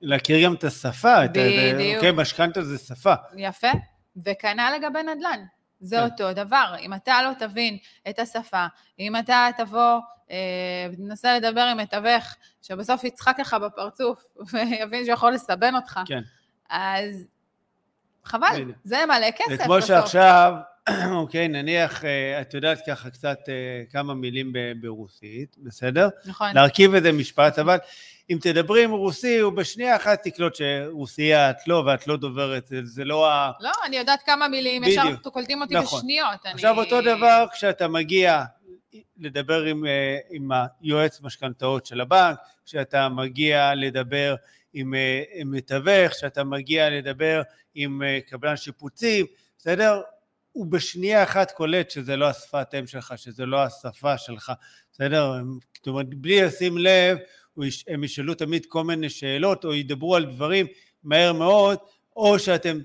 להכיר 0.00 0.44
גם 0.44 0.54
את 0.54 0.64
השפה. 0.64 1.26
בדיוק. 1.26 1.96
אוקיי, 1.96 2.12
משכנתה 2.12 2.62
זה 2.62 2.78
שפה. 2.78 3.14
יפה. 3.36 3.70
וכנ"ל 4.24 4.72
לגבי 4.76 5.02
נדל"ן. 5.02 5.44
זה 5.80 5.96
כן. 5.96 6.02
אותו 6.02 6.32
דבר. 6.32 6.74
אם 6.80 6.94
אתה 6.94 7.22
לא 7.22 7.46
תבין 7.46 7.78
את 8.08 8.18
השפה, 8.18 8.66
אם 8.98 9.16
אתה 9.16 9.48
תבוא 9.56 10.00
אה, 10.30 10.86
ותנסה 10.92 11.38
לדבר 11.38 11.60
עם 11.60 11.76
מתווך, 11.76 12.34
שבסוף 12.62 13.04
יצחק 13.04 13.40
לך 13.40 13.56
בפרצוף 13.66 14.24
ויבין 14.52 15.04
שהוא 15.04 15.14
יכול 15.14 15.32
לסבן 15.32 15.74
אותך, 15.74 16.00
כן. 16.06 16.20
אז 16.70 17.26
חבל. 18.26 18.72
זה 18.84 18.96
מלא 19.06 19.30
כסף 19.30 19.56
זה 19.56 19.64
כמו 19.64 19.82
שעכשיו, 19.82 20.54
אוקיי, 21.20 21.48
נניח, 21.48 22.04
אה, 22.04 22.40
את 22.40 22.54
יודעת 22.54 22.78
ככה 22.86 23.10
קצת 23.10 23.38
אה, 23.48 23.54
כמה 23.92 24.14
מילים 24.14 24.52
ברוסית, 24.80 25.56
בסדר? 25.58 26.08
נכון. 26.26 26.54
להרכיב 26.54 26.94
איזה 26.94 27.12
משפט, 27.12 27.58
אבל 27.58 27.78
אם 28.30 28.38
תדברי 28.40 28.84
עם 28.84 28.90
רוסי, 28.90 29.38
הוא 29.38 29.52
בשנייה 29.52 29.96
אחת 29.96 30.22
תקלוט 30.22 30.54
שרוסיה 30.54 31.50
את 31.50 31.68
לא, 31.68 31.82
ואת 31.86 32.06
לא 32.06 32.16
דוברת, 32.16 32.66
זה- 32.66 32.84
זה 32.84 33.04
לא 33.04 33.30
ה... 33.30 33.52
לא, 33.60 33.70
אני 33.84 33.96
יודעת 33.96 34.22
כמה 34.26 34.48
מילים, 34.48 34.82
בדיוק. 34.82 35.04
ישר 35.04 35.30
קולטים 35.30 35.62
אותי 35.62 35.74
נכון. 35.74 35.98
בשניות. 35.98 36.46
עכשיו 36.54 36.72
אני... 36.72 36.80
אותו 36.80 37.00
דבר 37.00 37.46
כשאתה 37.52 37.88
מגיע 37.88 38.44
לדבר 39.18 39.62
עם, 39.62 39.86
אה, 39.86 40.18
עם 40.30 40.50
היועץ 40.80 41.20
משכנתאות 41.20 41.86
של 41.86 42.00
הבנק, 42.00 42.38
כשאתה 42.66 43.08
מגיע 43.08 43.74
לדבר 43.74 44.34
אה, 44.76 45.22
עם 45.34 45.50
מתווך, 45.50 46.12
כשאתה 46.12 46.44
מגיע 46.44 46.90
לדבר 46.90 47.42
עם 47.74 48.02
אה, 48.02 48.18
קבלן 48.26 48.56
שיפוצים, 48.56 49.26
בסדר? 49.58 50.00
הוא 50.52 50.66
בשנייה 50.66 51.22
אחת 51.22 51.50
קולט 51.50 51.90
שזה 51.90 52.16
לא 52.16 52.26
השפת 52.26 52.74
אם 52.78 52.86
שלך, 52.86 53.14
שזה 53.16 53.46
לא 53.46 53.62
השפה 53.62 54.18
שלך, 54.18 54.52
בסדר? 54.92 55.32
זאת 55.76 55.86
אומרת, 55.86 56.14
בלי 56.14 56.42
לשים 56.42 56.78
לב, 56.78 57.18
הם 57.88 58.04
ישאלו 58.04 58.34
תמיד 58.34 58.66
כל 58.66 58.84
מיני 58.84 59.10
שאלות, 59.10 59.64
או 59.64 59.74
ידברו 59.74 60.16
על 60.16 60.24
דברים 60.24 60.66
מהר 61.04 61.32
מאוד, 61.32 61.78
או 62.16 62.38
שאתם 62.38 62.78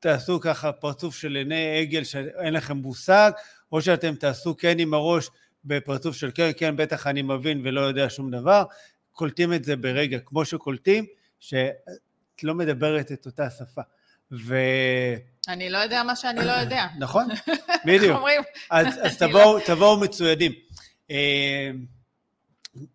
תעשו 0.00 0.40
ככה 0.40 0.72
פרצוף 0.72 1.16
של 1.16 1.36
עיני 1.36 1.80
עגל 1.80 2.04
שאין 2.04 2.54
לכם 2.54 2.76
מושג, 2.76 3.30
או 3.72 3.82
שאתם 3.82 4.14
תעשו 4.14 4.56
כן 4.56 4.78
עם 4.78 4.94
הראש 4.94 5.30
בפרצוף 5.64 6.16
של 6.16 6.30
כן, 6.34 6.50
כן, 6.56 6.76
בטח 6.76 7.06
אני 7.06 7.22
מבין 7.22 7.60
ולא 7.64 7.80
יודע 7.80 8.10
שום 8.10 8.30
דבר, 8.30 8.62
קולטים 9.12 9.52
את 9.52 9.64
זה 9.64 9.76
ברגע, 9.76 10.18
כמו 10.18 10.44
שקולטים, 10.44 11.06
שאת 11.40 12.42
לא 12.42 12.54
מדברת 12.54 13.12
את 13.12 13.26
אותה 13.26 13.50
שפה. 13.50 13.82
ו... 14.32 14.56
אני 15.48 15.70
לא 15.70 15.78
יודע 15.78 16.02
מה 16.02 16.16
שאני 16.16 16.44
לא 16.44 16.52
יודע. 16.52 16.86
נכון, 16.98 17.28
בדיוק. 17.86 18.16
אומרים? 18.16 18.42
אז, 18.70 18.86
אז 19.02 19.18
תבואו, 19.18 19.60
תבואו 19.66 20.00
מצוידים. 20.00 20.52
אה, 21.10 21.70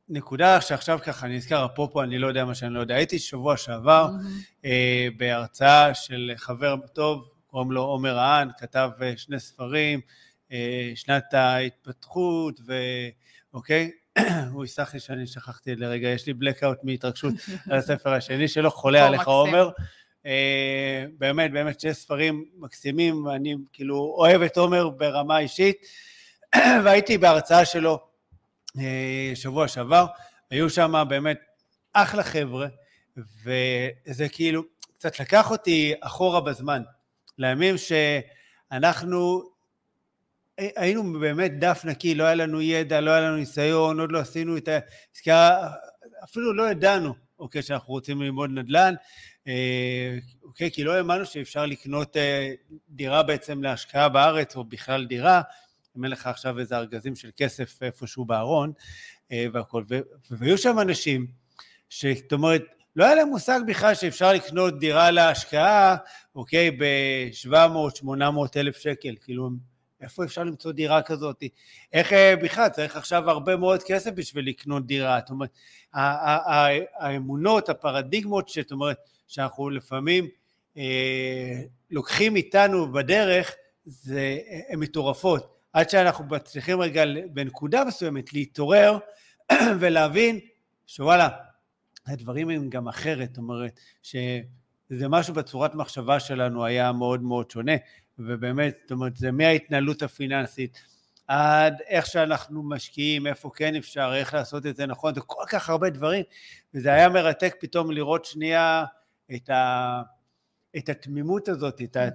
נקודה 0.10 0.62
שעכשיו 0.62 0.99
ככה 1.03 1.27
נזכר, 1.27 1.65
אפרופו 1.65 2.03
אני 2.03 2.17
לא 2.17 2.27
יודע 2.27 2.45
מה 2.45 2.55
שאני 2.55 2.73
לא 2.73 2.79
יודע, 2.79 2.95
הייתי 2.95 3.19
שבוע 3.19 3.58
שעבר 3.58 4.10
אה, 4.65 5.08
בהרצאה 5.17 5.93
של 5.93 6.31
חבר 6.36 6.75
טוב, 6.93 7.29
קוראים 7.47 7.71
לו 7.71 7.81
עומר 7.81 8.19
האן, 8.19 8.47
כתב 8.58 8.89
אה, 9.01 9.13
שני 9.17 9.39
ספרים, 9.39 10.01
אה, 10.51 10.91
שנת 10.95 11.34
ההתפתחות, 11.34 12.60
ו... 12.67 12.73
אוקיי? 13.53 13.91
הוא 14.51 14.65
יסלח 14.65 14.93
לי 14.93 14.99
שאני 14.99 15.28
שכחתי 15.28 15.75
לרגע, 15.75 16.08
יש 16.08 16.28
לי 16.28 16.34
blackout 16.34 16.78
מהתרגשות 16.84 17.34
על 17.69 17.78
הספר 17.78 18.13
השני 18.13 18.47
שלו, 18.47 18.71
חולה 18.71 19.08
עליך. 19.08 19.28
עומר. 19.28 19.69
אה, 20.25 21.06
באמת, 21.17 21.51
באמת 21.51 21.80
שני 21.80 21.93
ספרים 21.93 22.45
מקסימים, 22.58 23.28
אני 23.30 23.56
כאילו 23.73 24.15
אוהב 24.17 24.41
את 24.41 24.58
עומר 24.58 24.89
ברמה 24.89 25.39
אישית, 25.39 25.78
והייתי 26.84 27.17
בהרצאה 27.17 27.65
שלו 27.65 27.99
אה, 28.80 29.32
שבוע 29.36 29.67
שעבר, 29.67 30.06
היו 30.49 30.69
שם 30.69 31.04
באמת 31.10 31.39
אחלה 31.93 32.23
חבר'ה, 32.23 32.67
וזה 33.17 34.30
כאילו 34.30 34.63
קצת 34.97 35.19
לקח 35.19 35.51
אותי 35.51 35.93
אחורה 36.01 36.41
בזמן, 36.41 36.82
לימים 37.38 37.75
שאנחנו 37.78 39.49
היינו 40.57 41.19
באמת 41.19 41.59
דף 41.59 41.81
נקי, 41.85 42.15
לא 42.15 42.23
היה 42.23 42.35
לנו 42.35 42.61
ידע, 42.61 43.01
לא 43.01 43.11
היה 43.11 43.21
לנו 43.21 43.35
ניסיון, 43.35 43.99
עוד 43.99 44.11
לא 44.11 44.19
עשינו 44.19 44.57
את 44.57 44.67
העסקה, 44.67 45.67
אפילו 46.23 46.53
לא 46.53 46.69
ידענו, 46.69 47.13
אוקיי, 47.39 47.61
שאנחנו 47.61 47.93
רוצים 47.93 48.21
ללמוד 48.21 48.49
נדל"ן, 48.49 48.93
אה, 49.47 50.17
אוקיי, 50.43 50.71
כי 50.71 50.83
לא 50.83 50.93
האמנו 50.93 51.25
שאפשר 51.25 51.65
לקנות 51.65 52.17
אה, 52.17 52.51
דירה 52.89 53.23
בעצם 53.23 53.63
להשקעה 53.63 54.09
בארץ, 54.09 54.55
או 54.55 54.63
בכלל 54.63 55.05
דירה, 55.05 55.41
אם 55.97 56.03
אין 56.03 56.11
לך 56.11 56.27
עכשיו 56.27 56.59
איזה 56.59 56.77
ארגזים 56.77 57.15
של 57.15 57.29
כסף 57.37 57.83
איפשהו 57.83 58.25
בארון, 58.25 58.71
אה, 59.31 59.45
והכל, 59.53 59.83
ו- 59.89 59.99
והיו 60.31 60.57
שם 60.57 60.79
אנשים, 60.79 61.27
זאת 61.89 62.33
אומרת, 62.33 62.63
לא 62.95 63.05
היה 63.05 63.15
להם 63.15 63.27
מושג 63.27 63.59
בכלל 63.67 63.95
שאפשר 63.95 64.33
לקנות 64.33 64.79
דירה 64.79 65.11
להשקעה, 65.11 65.95
אוקיי, 66.35 66.71
ב-700-800 66.71 68.57
אלף 68.57 68.77
שקל, 68.77 69.15
כאילו, 69.21 69.49
איפה 70.01 70.23
אפשר 70.23 70.43
למצוא 70.43 70.71
דירה 70.71 71.01
כזאת? 71.01 71.43
איך 71.93 72.13
אה, 72.13 72.36
בכלל, 72.36 72.69
צריך 72.69 72.95
עכשיו 72.95 73.29
הרבה 73.29 73.55
מאוד 73.55 73.84
כסף 73.84 74.12
בשביל 74.12 74.47
לקנות 74.49 74.86
דירה, 74.86 75.19
זאת 75.19 75.29
אומרת, 75.29 75.49
האמונות, 76.99 77.69
הפרדיגמות, 77.69 78.49
זאת 78.49 78.71
אומרת, 78.71 78.97
שאנחנו 79.27 79.69
לפעמים 79.69 80.27
אה, 80.77 81.62
לוקחים 81.91 82.36
איתנו 82.36 82.91
בדרך, 82.91 83.55
זה, 83.86 84.39
הן 84.69 84.79
מטורפות. 84.79 85.55
עד 85.73 85.89
שאנחנו 85.89 86.25
מצליחים 86.25 86.81
רגע 86.81 87.03
בנקודה 87.34 87.84
מסוימת 87.86 88.34
להתעורר 88.34 88.97
ולהבין 89.79 90.39
שוואלה, 90.88 91.29
הדברים 92.08 92.49
הם 92.49 92.69
גם 92.69 92.88
אחרת, 92.88 93.29
זאת 93.29 93.38
אומרת, 93.38 93.79
שזה 94.03 95.08
משהו 95.10 95.34
בצורת 95.34 95.75
מחשבה 95.75 96.19
שלנו 96.19 96.65
היה 96.65 96.91
מאוד 96.91 97.21
מאוד 97.21 97.51
שונה, 97.51 97.73
ובאמת, 98.19 98.78
זאת 98.82 98.91
אומרת, 98.91 99.17
זה 99.17 99.32
מההתנהלות 99.32 100.01
הפיננסית 100.01 100.82
עד 101.28 101.82
איך 101.88 102.06
שאנחנו 102.06 102.63
משקיעים, 102.63 103.28
איפה 103.28 103.51
כן 103.56 103.75
אפשר, 103.75 104.12
איך 104.15 104.34
לעשות 104.34 104.65
את 104.65 104.75
זה 104.75 104.86
נכון, 104.86 105.15
זה 105.15 105.21
כל 105.21 105.43
כך 105.49 105.69
הרבה 105.69 105.89
דברים, 105.89 106.23
וזה 106.73 106.93
היה 106.93 107.10
מרתק 107.10 107.56
פתאום 107.60 107.91
לראות 107.91 108.25
שנייה 108.25 108.86
את, 109.36 109.49
ה, 109.49 110.01
את 110.78 110.89
התמימות 110.89 111.47
הזאת, 111.47 111.82
את 111.82 111.95
ה, 111.95 112.10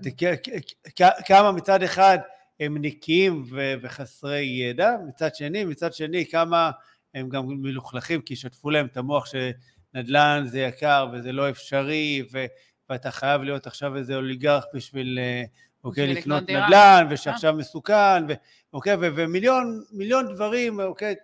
כמה 1.27 1.53
מצד 1.53 1.83
אחד 1.83 2.19
הם 2.61 2.77
נקיים 2.81 3.45
ו- 3.51 3.75
וחסרי 3.83 4.43
ידע, 4.43 4.91
מצד 5.09 5.35
שני, 5.35 5.65
מצד 5.65 5.93
שני 5.93 6.27
כמה 6.27 6.71
הם 7.15 7.29
גם 7.29 7.47
מלוכלכים 7.49 8.23
כי 8.23 8.37
שטפו 8.37 8.71
להם 8.71 8.87
את 8.87 8.97
המוח 8.97 9.27
שנדל"ן 9.27 10.43
זה 10.47 10.61
יקר 10.61 11.07
וזה 11.13 11.33
לא 11.33 11.51
אפשרי 11.51 12.23
ו- 12.33 12.47
ואתה 12.91 13.11
חייב 13.11 13.43
להיות 13.43 13.67
עכשיו 13.67 13.97
איזה 13.97 14.17
אוליגרך 14.17 14.65
בשביל, 14.75 15.19
אה, 15.19 15.45
אוקיי, 15.85 16.15
לקנות. 16.15 16.43
נדל"ן 16.43 17.07
ושעכשיו 17.11 17.55
מסוכן 17.55 18.25
ו- 18.29 18.33
אוקיי, 18.73 18.95
ו- 18.95 19.09
ומיליון 19.17 19.83
מיליון 19.93 20.35
דברים, 20.35 20.81
אוקיי, 20.81 21.15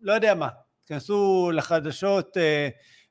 לא 0.00 0.12
יודע 0.12 0.34
מה, 0.34 0.48
תכנסו 0.84 1.50
לחדשות 1.54 2.36
אה, 2.36 2.68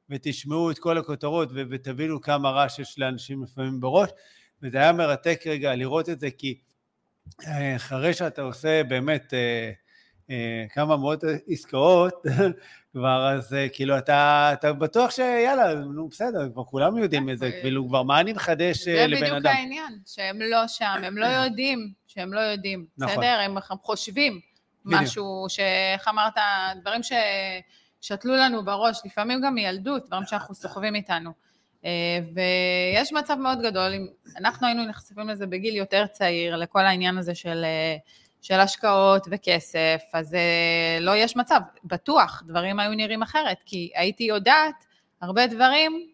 ותשמעו 0.09 0.71
את 0.71 0.79
כל 0.79 0.97
הכותרות 0.97 1.49
ו- 1.51 1.63
ותבינו 1.69 2.21
כמה 2.21 2.49
רעש 2.49 2.79
יש 2.79 2.99
לאנשים 2.99 3.43
לפעמים 3.43 3.79
בראש, 3.79 4.09
וזה 4.61 4.77
היה 4.77 4.91
מרתק 4.91 5.41
רגע 5.45 5.75
לראות 5.75 6.09
את 6.09 6.19
זה 6.19 6.31
כי 6.31 6.59
אה, 7.47 7.75
אחרי 7.75 8.13
שאתה 8.13 8.41
עושה 8.41 8.83
באמת 8.83 9.33
אה, 9.33 9.39
אה, 9.39 9.71
כמה 10.73 10.97
מאות 10.97 11.23
עסקאות 11.47 12.25
כבר, 12.93 13.29
אז 13.29 13.53
אה, 13.53 13.69
כאילו 13.69 13.97
אתה, 13.97 14.49
אתה 14.53 14.73
בטוח 14.73 15.11
שיאללה, 15.11 15.73
נו 15.73 16.07
בסדר, 16.07 16.49
כבר 16.53 16.63
כולם 16.63 16.97
יודעים 16.97 17.29
את 17.29 17.37
זה, 17.37 17.45
אה, 17.45 17.61
כאילו 17.61 17.87
כבר 17.87 18.03
מה 18.03 18.19
אני 18.19 18.33
מחדש 18.33 18.87
אה, 18.87 18.93
זה 18.93 19.07
לבן 19.07 19.21
בדיוק 19.21 19.37
אדם? 19.37 19.55
העניין, 19.55 19.99
שהם 20.05 20.41
לא 20.41 20.67
שם, 20.67 21.01
הם 21.03 21.17
לא 21.17 21.25
יודעים 21.25 21.91
שהם 22.07 22.33
לא 22.33 22.39
יודעים, 22.39 22.85
נכון. 22.97 23.13
בסדר? 23.13 23.39
הם 23.39 23.55
חושבים 23.81 24.39
בדיוק. 24.85 25.01
משהו, 25.01 25.45
שאיך 25.49 26.07
אמרת, 26.07 26.33
דברים 26.81 27.01
ששתלו 27.03 28.35
לנו 28.35 28.65
בראש, 28.65 29.01
לפעמים 29.05 29.41
גם 29.41 29.55
מילדות, 29.55 30.07
דברים 30.07 30.25
שאנחנו 30.25 30.55
סוחבים 30.55 30.95
איתנו. 30.95 31.31
אה, 31.85 32.19
ויש 32.33 33.13
מצב 33.13 33.35
מאוד 33.35 33.61
גדול, 33.61 33.93
אם 33.93 34.07
אנחנו 34.37 34.67
היינו 34.67 34.85
נחשפים 34.85 35.29
לזה 35.29 35.47
בגיל 35.47 35.75
יותר 35.75 36.05
צעיר, 36.07 36.55
לכל 36.55 36.85
העניין 36.85 37.17
הזה 37.17 37.35
של, 37.35 37.63
אה, 37.63 37.95
של 38.43 38.59
השקעות 38.59 39.27
וכסף, 39.31 40.01
אז 40.13 40.33
אה, 40.33 40.97
לא 41.01 41.15
יש 41.15 41.35
מצב, 41.35 41.59
בטוח, 41.83 42.43
דברים 42.47 42.79
היו 42.79 42.91
נראים 42.91 43.23
אחרת, 43.23 43.57
כי 43.65 43.91
הייתי 43.95 44.23
יודעת 44.23 44.85
הרבה 45.21 45.47
דברים 45.47 46.09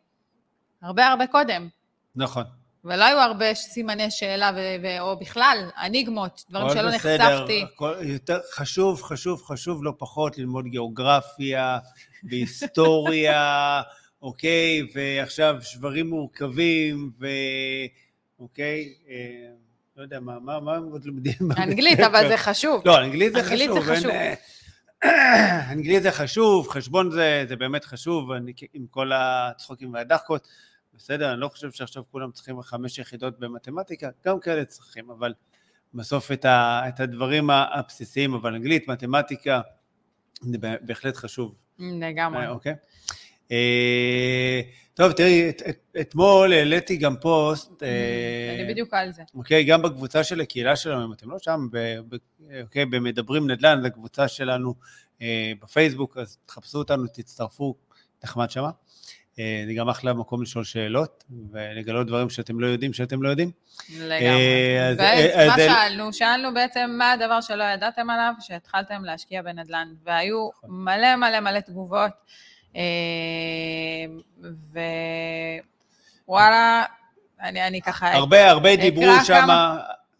הרבה 0.81 1.07
הרבה 1.07 1.27
קודם. 1.27 1.67
נכון. 2.15 2.43
ולא 2.83 3.03
היו 3.05 3.17
הרבה 3.19 3.53
סימני 3.53 4.11
שאלה, 4.11 4.51
ו- 4.55 4.83
ו- 4.83 4.99
או 4.99 5.19
בכלל, 5.19 5.69
אניגמות, 5.81 6.45
דברים 6.49 6.69
שלא 6.69 6.91
בסדר, 6.91 7.35
נחשפתי. 7.35 7.65
הכל 7.73 7.95
יותר 8.01 8.39
חשוב, 8.53 9.01
חשוב, 9.01 9.43
חשוב 9.43 9.83
לא 9.83 9.93
פחות 9.97 10.37
ללמוד 10.37 10.65
גיאוגרפיה 10.65 11.77
והיסטוריה, 12.23 13.81
אוקיי, 14.21 14.81
ועכשיו 14.93 15.55
שברים 15.61 16.09
מורכבים, 16.09 17.11
ו... 17.19 17.27
אוקיי, 18.39 18.93
אה, 19.09 19.15
לא 19.99 20.03
יודע 20.03 20.19
מה, 20.19 20.39
מה, 20.39 20.59
מה 20.59 20.75
הם 20.75 20.83
עוד 20.83 21.05
לומדים? 21.05 21.33
אנגלית, 21.57 21.99
אבל 21.99 22.27
זה 22.27 22.37
חשוב. 22.37 22.81
לא, 22.85 23.03
אנגלית 23.03 23.33
זה 23.33 23.39
אנגלית 23.39 23.69
חשוב. 23.69 23.85
זה 23.85 23.95
חשוב. 23.95 24.11
אין, 24.11 24.35
אה, 25.03 25.71
אנגלית 25.71 26.03
זה 26.03 26.11
חשוב, 26.11 26.67
חשבון 26.67 27.11
זה, 27.11 27.45
זה 27.49 27.55
באמת 27.55 27.85
חשוב, 27.85 28.31
אני, 28.31 28.53
עם 28.73 28.85
כל 28.89 29.11
הצחוקים 29.13 29.93
והדחקות, 29.93 30.47
בסדר, 30.93 31.31
אני 31.31 31.39
לא 31.39 31.47
חושב 31.47 31.71
שעכשיו 31.71 32.03
כולם 32.11 32.31
צריכים 32.31 32.61
חמש 32.61 32.99
יחידות 32.99 33.39
במתמטיקה, 33.39 34.09
גם 34.25 34.39
כאלה 34.39 34.65
צריכים, 34.65 35.09
אבל 35.09 35.33
בסוף 35.93 36.31
את, 36.31 36.45
ה, 36.45 36.81
את 36.87 36.99
הדברים 36.99 37.49
הבסיסיים, 37.49 38.33
אבל 38.33 38.55
אנגלית, 38.55 38.87
מתמטיקה, 38.87 39.61
זה 40.41 40.57
בהחלט 40.81 41.15
חשוב. 41.15 41.55
לגמרי. 41.79 42.45
אה, 42.45 42.49
אוקיי. 42.49 42.73
אה, 43.51 44.61
טוב, 44.99 45.11
תראי, 45.11 45.49
את, 45.49 45.61
את, 45.69 45.95
אתמול 46.01 46.53
העליתי 46.53 46.97
גם 46.97 47.15
פוסט, 47.21 47.83
אה, 47.83 48.55
אני 48.59 48.69
בדיוק 48.73 48.93
על 48.93 49.11
זה. 49.11 49.23
אוקיי, 49.35 49.63
גם 49.63 49.81
בקבוצה 49.81 50.23
של 50.23 50.41
הקהילה 50.41 50.75
שלנו, 50.75 51.05
אם 51.05 51.13
אתם 51.13 51.31
לא 51.31 51.37
שם, 51.39 51.67
ב, 51.71 51.77
ב, 52.09 52.15
אוקיי, 52.61 52.85
במדברים 52.85 53.51
נדל"ן, 53.51 53.81
זו 53.81 53.87
הקבוצה 53.87 54.27
שלנו 54.27 54.73
אה, 55.21 55.51
בפייסבוק, 55.61 56.17
אז 56.17 56.37
תחפשו 56.45 56.77
אותנו, 56.77 57.03
תצטרפו, 57.13 57.75
נחמד 58.23 58.49
שמה. 58.51 58.69
אה, 59.39 59.63
זה 59.67 59.73
גם 59.73 59.89
אחלה 59.89 60.13
מקום 60.13 60.41
לשאול 60.41 60.63
שאלות, 60.63 61.23
ולגלות 61.51 62.07
דברים 62.07 62.29
שאתם 62.29 62.59
לא 62.59 62.67
יודעים 62.67 62.93
שאתם 62.93 63.23
לא 63.23 63.29
יודעים. 63.29 63.51
לגמרי. 63.99 64.19
אה, 64.19 64.89
אז- 64.89 64.97
ואז 64.99 65.19
אה, 65.35 65.47
מה 65.47 65.53
אז- 65.55 65.59
שאלנו? 65.59 66.13
שאלנו 66.13 66.53
בעצם 66.53 66.95
מה 66.97 67.11
הדבר 67.11 67.41
שלא 67.41 67.63
ידעתם 67.63 68.09
עליו, 68.09 68.33
שהתחלתם 68.39 69.03
להשקיע 69.05 69.41
בנדל"ן, 69.41 69.87
והיו 70.03 70.49
מלא 70.67 71.15
מלא 71.15 71.39
מלא 71.39 71.59
תגובות, 71.59 72.11
ווואלה, 76.27 76.83
אני 77.41 77.67
אני 77.67 77.81
ככה... 77.81 78.13
הרבה 78.13 78.49
הרבה 78.49 78.75
דיברו 78.75 79.13
שם 79.25 79.33
כמה- 79.33 79.79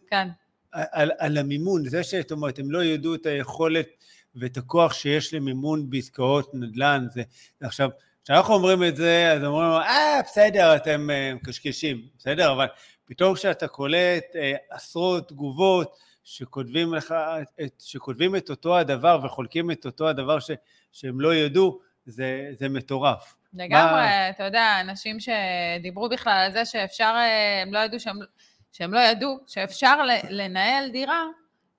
כן, 0.09 0.27
על, 0.71 1.12
על 1.17 1.38
המימון, 1.38 1.89
זה 1.89 2.03
שאת 2.03 2.31
אומרת, 2.31 2.59
הם 2.59 2.71
לא 2.71 2.83
ידעו 2.83 3.15
את 3.15 3.25
היכולת 3.25 3.88
ואת 4.35 4.57
הכוח 4.57 4.93
שיש 4.93 5.33
למימון 5.33 5.89
בעסקאות 5.89 6.51
נדל"ן. 6.53 7.05
זה, 7.13 7.23
עכשיו, 7.62 7.89
כשאנחנו 8.23 8.53
אומרים 8.53 8.83
את 8.83 8.95
זה, 8.95 9.31
אז 9.31 9.43
אומרים, 9.43 9.69
אה, 9.69 10.19
בסדר, 10.25 10.75
אתם 10.75 11.09
אה, 11.09 11.33
מקשקשים, 11.35 12.01
בסדר? 12.17 12.51
אבל 12.51 12.65
פתאום 13.05 13.35
כשאתה 13.35 13.67
קולט 13.67 14.23
אה, 14.35 14.53
עשרות 14.69 15.27
תגובות 15.27 15.97
שכותבים 16.23 16.93
לך, 16.93 17.13
את, 17.65 17.73
שכותבים 17.79 18.35
את 18.35 18.49
אותו 18.49 18.77
הדבר 18.77 19.19
וחולקים 19.23 19.71
את 19.71 19.85
אותו 19.85 20.09
הדבר 20.09 20.39
ש, 20.39 20.51
שהם 20.91 21.21
לא 21.21 21.35
ידעו, 21.35 21.79
זה, 22.10 22.50
זה 22.54 22.69
מטורף. 22.69 23.36
לגמרי, 23.54 24.06
אתה 24.30 24.43
יודע, 24.43 24.78
אנשים 24.82 25.17
שדיברו 25.19 26.10
בכלל 26.10 26.43
על 26.45 26.52
זה 26.52 26.65
שאפשר, 26.65 27.13
אה, 27.15 27.62
הם 27.62 27.74
לא 27.74 27.80
ידעו 27.80 28.00
שהם, 28.00 28.17
שהם 28.72 28.93
לא 28.93 29.00
ידעו 29.00 29.39
שאפשר 29.48 29.98
לנהל 30.30 30.89
דירה 30.89 31.24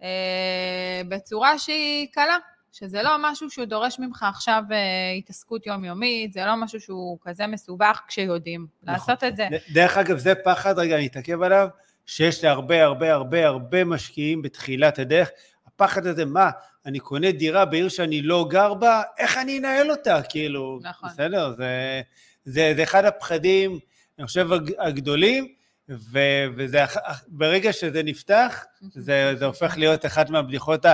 אה, 0.03 1.03
בצורה 1.09 1.59
שהיא 1.59 2.09
קלה, 2.13 2.37
שזה 2.73 3.03
לא 3.03 3.17
משהו 3.21 3.51
שהוא 3.51 3.65
דורש 3.65 3.99
ממך 3.99 4.23
עכשיו 4.23 4.63
אה, 4.71 4.77
התעסקות 5.19 5.67
יומיומית, 5.67 6.33
זה 6.33 6.45
לא 6.45 6.57
משהו 6.57 6.81
שהוא 6.81 7.19
כזה 7.23 7.47
מסובך 7.47 8.01
כשיודעים 8.09 8.67
נכון. 8.83 8.95
לעשות 8.95 9.25
את 9.25 9.37
זה. 9.37 9.49
דרך 9.73 9.97
אגב, 9.97 10.19
זה 10.19 10.35
פחד, 10.35 10.79
רגע, 10.79 10.97
אני 10.97 11.07
אתעכב 11.07 11.43
עליו, 11.43 11.69
שיש 12.07 12.45
להרבה 12.45 12.85
הרבה 12.85 13.13
הרבה 13.13 13.47
הרבה 13.47 13.85
משקיעים 13.85 14.43
בתחילת 14.43 14.99
הדרך. 14.99 15.31
הפחד 15.83 16.07
הזה, 16.07 16.25
מה, 16.25 16.51
אני 16.87 16.99
קונה 16.99 17.33
דירה 17.33 17.65
בעיר 17.65 17.89
שאני 17.89 18.23
לא 18.23 18.47
גר 18.51 18.75
בה, 18.75 19.03
איך 19.19 19.39
אני 19.39 19.59
אנהל 19.59 19.91
אותה? 19.91 20.21
כאילו, 20.29 20.81
נכון. 20.83 21.09
בסדר, 21.09 21.53
זה, 21.57 22.01
זה, 22.45 22.73
זה 22.77 22.83
אחד 22.83 23.05
הפחדים, 23.05 23.79
אני 24.19 24.27
חושב, 24.27 24.53
הג- 24.53 24.73
הגדולים, 24.79 25.49
ו, 25.89 26.19
וזה, 26.57 26.85
ברגע 27.29 27.73
שזה 27.73 28.03
נפתח, 28.03 28.65
זה, 28.93 29.35
זה 29.39 29.45
הופך 29.45 29.79
להיות 29.79 30.07
אחת 30.07 30.31
מהבדיחות 30.31 30.85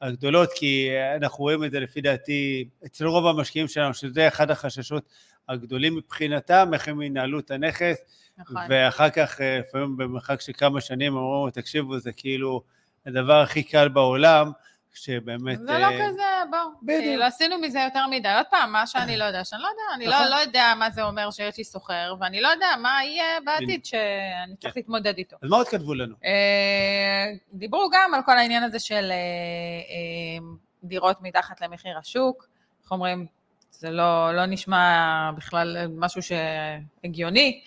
הגדולות, 0.00 0.50
כי 0.56 0.88
אנחנו 1.16 1.44
רואים 1.44 1.64
את 1.64 1.70
זה 1.70 1.80
לפי 1.80 2.00
דעתי 2.00 2.68
אצל 2.86 3.04
רוב 3.06 3.26
המשקיעים 3.26 3.68
שלנו, 3.68 3.94
שזה 3.94 4.28
אחד 4.28 4.50
החששות 4.50 5.08
הגדולים 5.48 5.96
מבחינתם, 5.96 6.70
איך 6.74 6.88
הם 6.88 7.02
ינהלו 7.02 7.38
את 7.38 7.50
הנכס, 7.50 7.96
נכון. 8.38 8.56
ואחר 8.68 9.10
כך, 9.10 9.40
אה, 9.40 9.58
לפעמים 9.58 9.96
במרחק 9.96 10.40
של 10.40 10.52
כמה 10.52 10.80
שנים, 10.80 11.12
אמרו, 11.16 11.50
תקשיבו, 11.50 11.98
זה 11.98 12.12
כאילו 12.12 12.62
הדבר 13.06 13.40
הכי 13.40 13.62
קל 13.62 13.88
בעולם, 13.88 14.50
שבאמת... 14.94 15.58
זה 15.58 15.78
לא 15.78 15.84
אה, 15.84 16.08
כזה, 16.08 16.22
בוא, 16.50 16.58
בדיוק. 16.82 17.02
כאילו 17.02 17.24
עשינו 17.24 17.58
מזה 17.58 17.80
יותר 17.80 18.06
מדי. 18.06 18.34
עוד 18.36 18.46
פעם, 18.50 18.72
מה 18.72 18.86
שאני 18.86 19.16
לא 19.16 19.24
יודע, 19.24 19.44
שאני 19.44 19.62
לא 19.62 19.68
יודע, 19.68 19.82
אני 19.94 20.06
נכון. 20.06 20.24
לא, 20.24 20.30
לא 20.30 20.36
יודע 20.36 20.72
מה 20.78 20.90
זה 20.90 21.02
אומר 21.02 21.30
שיש 21.30 21.58
לי 21.58 21.64
סוחר, 21.64 22.14
ואני 22.20 22.40
לא 22.40 22.48
יודע 22.48 22.66
מה 22.82 23.04
יהיה 23.04 23.40
בעתיד 23.44 23.84
שאני 23.84 24.56
צריך 24.56 24.74
כן. 24.74 24.80
להתמודד 24.80 25.18
איתו. 25.18 25.36
אז 25.42 25.50
מה 25.50 25.56
עוד 25.56 25.68
כתבו 25.68 25.94
לנו? 25.94 26.14
אה, 26.24 27.26
דיברו 27.52 27.88
גם 27.92 28.14
על 28.14 28.20
כל 28.22 28.38
העניין 28.38 28.62
הזה 28.62 28.78
של 28.78 28.94
אה, 28.94 29.00
אה, 29.10 30.46
דירות 30.84 31.22
מתחת 31.22 31.60
למחיר 31.60 31.98
השוק. 31.98 32.48
איך 32.82 32.92
אומרים, 32.92 33.26
זה 33.70 33.90
לא, 33.90 34.36
לא 34.36 34.46
נשמע 34.46 35.30
בכלל 35.36 35.86
משהו 35.96 36.20
שהגיוני. 36.22 37.60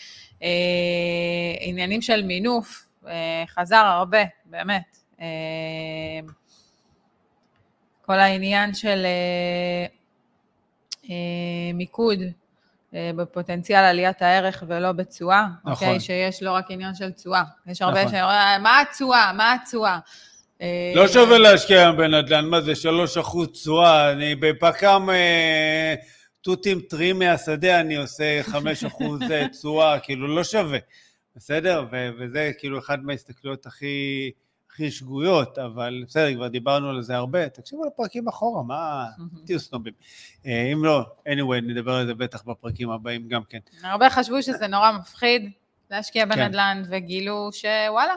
אה, 0.43 0.49
עניינים 1.59 2.01
של 2.01 2.23
מינוף, 2.23 2.87
אה, 3.07 3.43
חזר 3.47 3.75
הרבה, 3.85 4.23
באמת. 4.45 4.98
אה, 5.21 5.25
כל 8.05 8.19
העניין 8.19 8.73
של 8.73 9.05
אה, 9.05 9.85
אה, 11.09 11.73
מיקוד 11.73 12.19
בפוטנציאל 12.93 13.83
עליית 13.83 14.21
הערך 14.21 14.63
ולא 14.67 14.91
בתשואה, 14.91 15.45
נכון. 15.59 15.71
אוקיי? 15.71 15.99
שיש 15.99 16.43
לא 16.43 16.51
רק 16.51 16.65
עניין 16.69 16.95
של 16.95 17.11
תשואה. 17.11 17.43
יש 17.67 17.81
הרבה 17.81 18.05
נכון. 18.05 18.11
שאומרים, 18.11 18.63
מה 18.63 18.81
התשואה? 18.81 19.33
מה 19.33 19.53
התשואה? 19.53 19.99
אה, 20.61 20.91
לא 20.95 21.07
שווה 21.07 21.37
להשקיע 21.37 21.81
היום 21.81 21.97
בנדל"ן, 21.97 22.45
מה 22.45 22.61
זה, 22.61 22.75
שלוש 22.75 23.17
אחוז 23.17 23.47
תשואה, 23.47 24.11
אני 24.11 24.35
בפק"ם 24.35 25.09
תותים 26.41 26.81
טריים 26.81 27.19
מהשדה, 27.19 27.79
אני 27.79 27.95
עושה 27.95 28.39
חמש 28.43 28.83
אחוז 28.83 29.21
אה, 29.31 29.47
תשואה, 29.53 29.99
כאילו 29.99 30.27
לא 30.35 30.43
שווה, 30.43 30.79
בסדר? 31.35 31.85
וזה 32.19 32.51
כאילו 32.57 32.79
אחד 32.79 33.03
מההסתכלויות 33.03 33.65
הכי 33.65 34.31
שגויות, 34.77 35.57
אבל 35.57 36.03
בסדר, 36.07 36.33
כבר 36.33 36.47
דיברנו 36.47 36.89
על 36.89 37.01
זה 37.01 37.15
הרבה, 37.15 37.49
תקשיבו 37.49 37.83
לפרקים 37.85 38.27
אחורה, 38.27 38.63
מה, 38.63 39.05
תהיו 39.45 39.59
סנובים. 39.59 39.93
אה, 40.45 40.71
אם 40.73 40.85
לא, 40.85 41.01
anyway, 41.27 41.61
נדבר 41.63 41.91
על 41.93 42.05
זה 42.07 42.13
בטח 42.13 42.43
בפרקים 42.43 42.89
הבאים 42.89 43.27
גם 43.27 43.41
כן. 43.49 43.59
הרבה 43.83 44.09
חשבו 44.09 44.41
שזה 44.43 44.67
נורא 44.67 44.91
מפחיד 44.91 45.51
להשקיע 45.91 46.23
כן. 46.25 46.29
בנדל"ן, 46.29 46.81
וגילו 46.89 47.49
שוואלה, 47.51 48.13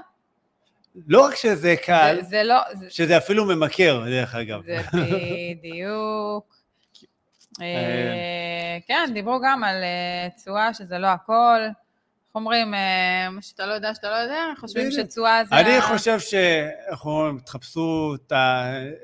לא 1.06 1.24
רק 1.26 1.34
שזה 1.34 1.74
קל, 1.84 2.16
זה- 2.20 2.28
זה 2.28 2.42
לא... 2.42 2.56
זה- 2.74 2.90
שזה 2.90 3.16
אפילו 3.16 3.44
ממכר, 3.44 4.04
דרך 4.08 4.34
אגב. 4.34 4.62
זה 4.66 4.78
בדיוק. 5.62 6.56
אה, 7.62 8.78
כן, 8.86 9.10
דיברו 9.14 9.40
גם 9.44 9.64
על 9.64 9.82
אה, 9.82 10.28
תשואה, 10.36 10.74
שזה 10.74 10.98
לא 10.98 11.06
הכל. 11.06 11.60
איך 12.32 12.36
אומרים, 12.36 12.74
אה, 12.74 13.30
מה 13.30 13.42
שאתה 13.42 13.66
לא 13.66 13.72
יודע 13.72 13.94
שאתה 13.94 14.10
לא 14.10 14.14
יודע, 14.14 14.44
חושבים. 14.58 14.90
שתשואה 14.90 15.44
זה... 15.44 15.54
אני 15.60 15.80
חושב 15.80 16.18
שאנחנו 16.20 17.10
אומרים, 17.10 17.38
תחפשו 17.38 18.14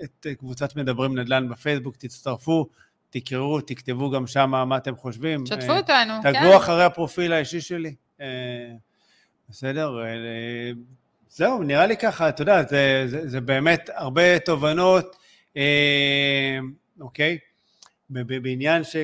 את 0.05 0.27
קבוצת 0.39 0.77
מדברים 0.77 1.19
נדל"ן 1.19 1.49
בפייסבוק, 1.49 1.97
תצטרפו, 1.97 2.67
תקראו, 3.11 3.61
תכתבו 3.61 4.11
גם 4.11 4.27
שם 4.27 4.51
מה 4.51 4.77
אתם 4.77 4.97
חושבים. 4.97 5.47
שתפו 5.47 5.73
אה, 5.73 5.77
אותנו, 5.77 6.13
כן. 6.23 6.33
תעקבו 6.33 6.57
אחרי 6.57 6.85
הפרופיל 6.85 7.33
האישי 7.33 7.61
שלי. 7.61 7.95
אה, 8.21 8.27
בסדר? 9.49 9.99
זהו, 11.29 11.63
נראה 11.63 11.87
לי 11.87 11.97
ככה, 11.97 12.29
אתה 12.29 12.43
יודע, 12.43 12.63
זה, 12.63 13.05
זה, 13.07 13.29
זה 13.29 13.41
באמת 13.41 13.91
הרבה 13.95 14.39
תובנות, 14.39 15.17
אה, 15.57 16.59
אוקיי? 17.01 17.39
בעניין 18.11 18.85
ש... 18.85 18.97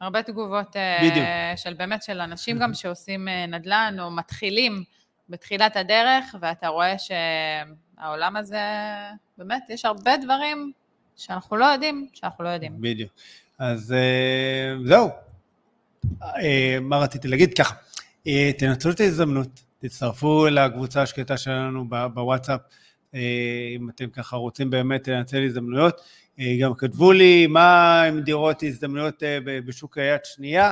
הרבה 0.00 0.22
תגובות 0.22 0.76
אה, 0.76 0.98
בדיוק. 1.02 1.26
של 1.56 1.74
באמת 1.74 2.02
של 2.02 2.20
אנשים 2.20 2.58
גם 2.58 2.74
שעושים 2.74 3.28
אה, 3.28 3.46
נדל"ן 3.46 3.96
או 4.00 4.10
מתחילים 4.10 4.84
בתחילת 5.28 5.76
הדרך, 5.76 6.34
ואתה 6.40 6.68
רואה 6.68 6.94
שהעולם 6.98 8.36
הזה, 8.36 8.62
באמת, 9.38 9.62
יש 9.68 9.84
הרבה 9.84 10.16
דברים 10.16 10.72
שאנחנו 11.16 11.56
לא 11.56 11.64
יודעים, 11.64 12.08
שאנחנו 12.12 12.44
לא 12.44 12.48
יודעים. 12.48 12.80
בדיוק. 12.80 13.12
אז 13.58 13.92
אה, 13.92 14.74
זהו. 14.84 15.08
מה 16.80 16.98
רציתי 16.98 17.28
להגיד? 17.28 17.54
ככה, 17.54 17.74
תנצלו 18.58 18.90
את 18.90 19.00
ההזדמנות, 19.00 19.48
תצטרפו 19.78 20.46
לקבוצה 20.46 21.02
השקטה 21.02 21.36
שלנו 21.36 21.88
בוואטסאפ, 22.14 22.60
אם 23.14 23.90
אתם 23.90 24.10
ככה 24.10 24.36
רוצים 24.36 24.70
באמת 24.70 25.08
לנצל 25.08 25.44
הזדמנויות. 25.44 26.00
אה, 26.40 26.56
גם 26.60 26.74
כתבו 26.74 27.12
לי 27.12 27.46
מה 27.46 28.02
עם 28.02 28.20
דירות 28.20 28.62
הזדמנויות 28.62 29.22
אה, 29.22 29.38
בשוק 29.44 29.98
היד 29.98 30.24
שנייה, 30.24 30.70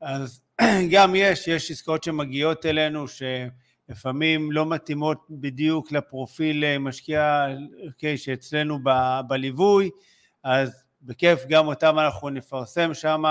אז 0.00 0.40
גם 0.92 1.14
יש, 1.14 1.48
יש 1.48 1.70
עסקאות 1.70 2.04
שמגיעות 2.04 2.66
אלינו 2.66 3.04
שלפעמים 3.08 4.52
לא 4.52 4.66
מתאימות 4.66 5.26
בדיוק 5.30 5.92
לפרופיל 5.92 6.64
אה, 6.64 6.78
משקיע 6.78 7.46
אוקיי, 7.86 8.18
שאצלנו 8.18 8.78
ב- 8.84 9.20
בליווי, 9.28 9.90
אז 10.44 10.84
בכיף 11.02 11.46
גם 11.48 11.66
אותם 11.66 11.98
אנחנו 11.98 12.30
נפרסם 12.30 12.94
שם, 12.94 13.22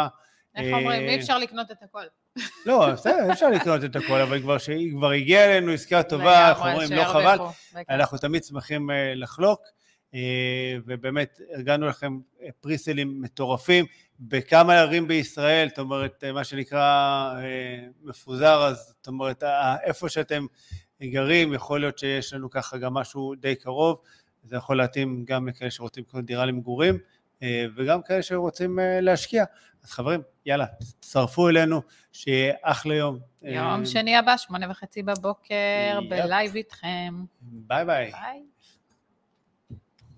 איך 0.56 0.74
אומרים? 0.74 1.02
אי 1.02 1.20
אפשר 1.20 1.38
לקנות 1.38 1.72
את 1.72 1.84
הכל. 1.84 2.04
לא, 2.66 2.92
בסדר, 2.92 3.32
אפשר 3.32 3.50
לקנות 3.50 3.84
את 3.84 3.96
הכל, 3.96 4.20
אבל 4.20 4.42
כבר 4.42 4.58
שהיא 4.58 4.92
כבר 4.92 5.12
הגיעה 5.12 5.46
אלינו 5.46 5.72
עסקה 5.72 6.04
טובה, 6.04 6.50
איך 6.50 6.58
אומרים, 6.60 6.92
לא 6.92 7.04
חבל. 7.04 7.38
אנחנו 7.90 8.18
תמיד 8.18 8.44
שמחים 8.44 8.90
לחלוק. 9.16 9.62
ובאמת 10.86 11.40
ארגנו 11.56 11.88
לכם 11.88 12.20
פריסלים 12.60 13.22
מטורפים 13.22 13.86
בכמה 14.20 14.74
ערים 14.80 15.08
בישראל, 15.08 15.70
זאת 15.70 15.80
אומרת, 15.80 16.24
מה 16.34 16.44
שנקרא 16.44 17.34
מפוזר, 18.04 18.64
אז 18.64 18.94
זאת 18.98 19.08
אומרת, 19.08 19.44
איפה 19.84 20.10
שאתם 20.10 20.46
גרים, 21.02 21.54
יכול 21.54 21.80
להיות 21.80 21.98
שיש 21.98 22.34
לנו 22.34 22.50
ככה 22.50 22.78
גם 22.78 22.94
משהו 22.94 23.36
די 23.36 23.56
קרוב, 23.56 24.02
זה 24.44 24.56
יכול 24.56 24.78
להתאים 24.78 25.26
גם 25.26 25.48
לכאלה 25.48 25.72
שרוצים 25.72 26.04
לקנות 26.08 26.26
דירה 26.26 26.46
למגורים, 26.46 26.98
וגם 27.76 28.02
כאלה 28.02 28.22
שרוצים 28.22 28.80
להשקיע. 29.02 29.44
אז 29.84 29.92
חברים, 29.92 30.22
יאללה, 30.46 30.66
תצטרפו 31.00 31.50
אלינו, 31.50 31.82
שיהיה 32.12 32.54
אחלה 32.62 32.96
יום. 32.96 33.20
יום 33.42 33.86
שני 33.86 34.16
הבא, 34.16 34.38
שמונה 34.38 34.72
וחצי 34.72 35.04
בבוקר, 35.04 36.00
בלייב 36.10 36.56
איתכם. 36.56 37.14
ביי 37.42 37.86
ביי. 37.86 38.12
ביי. 38.12 38.42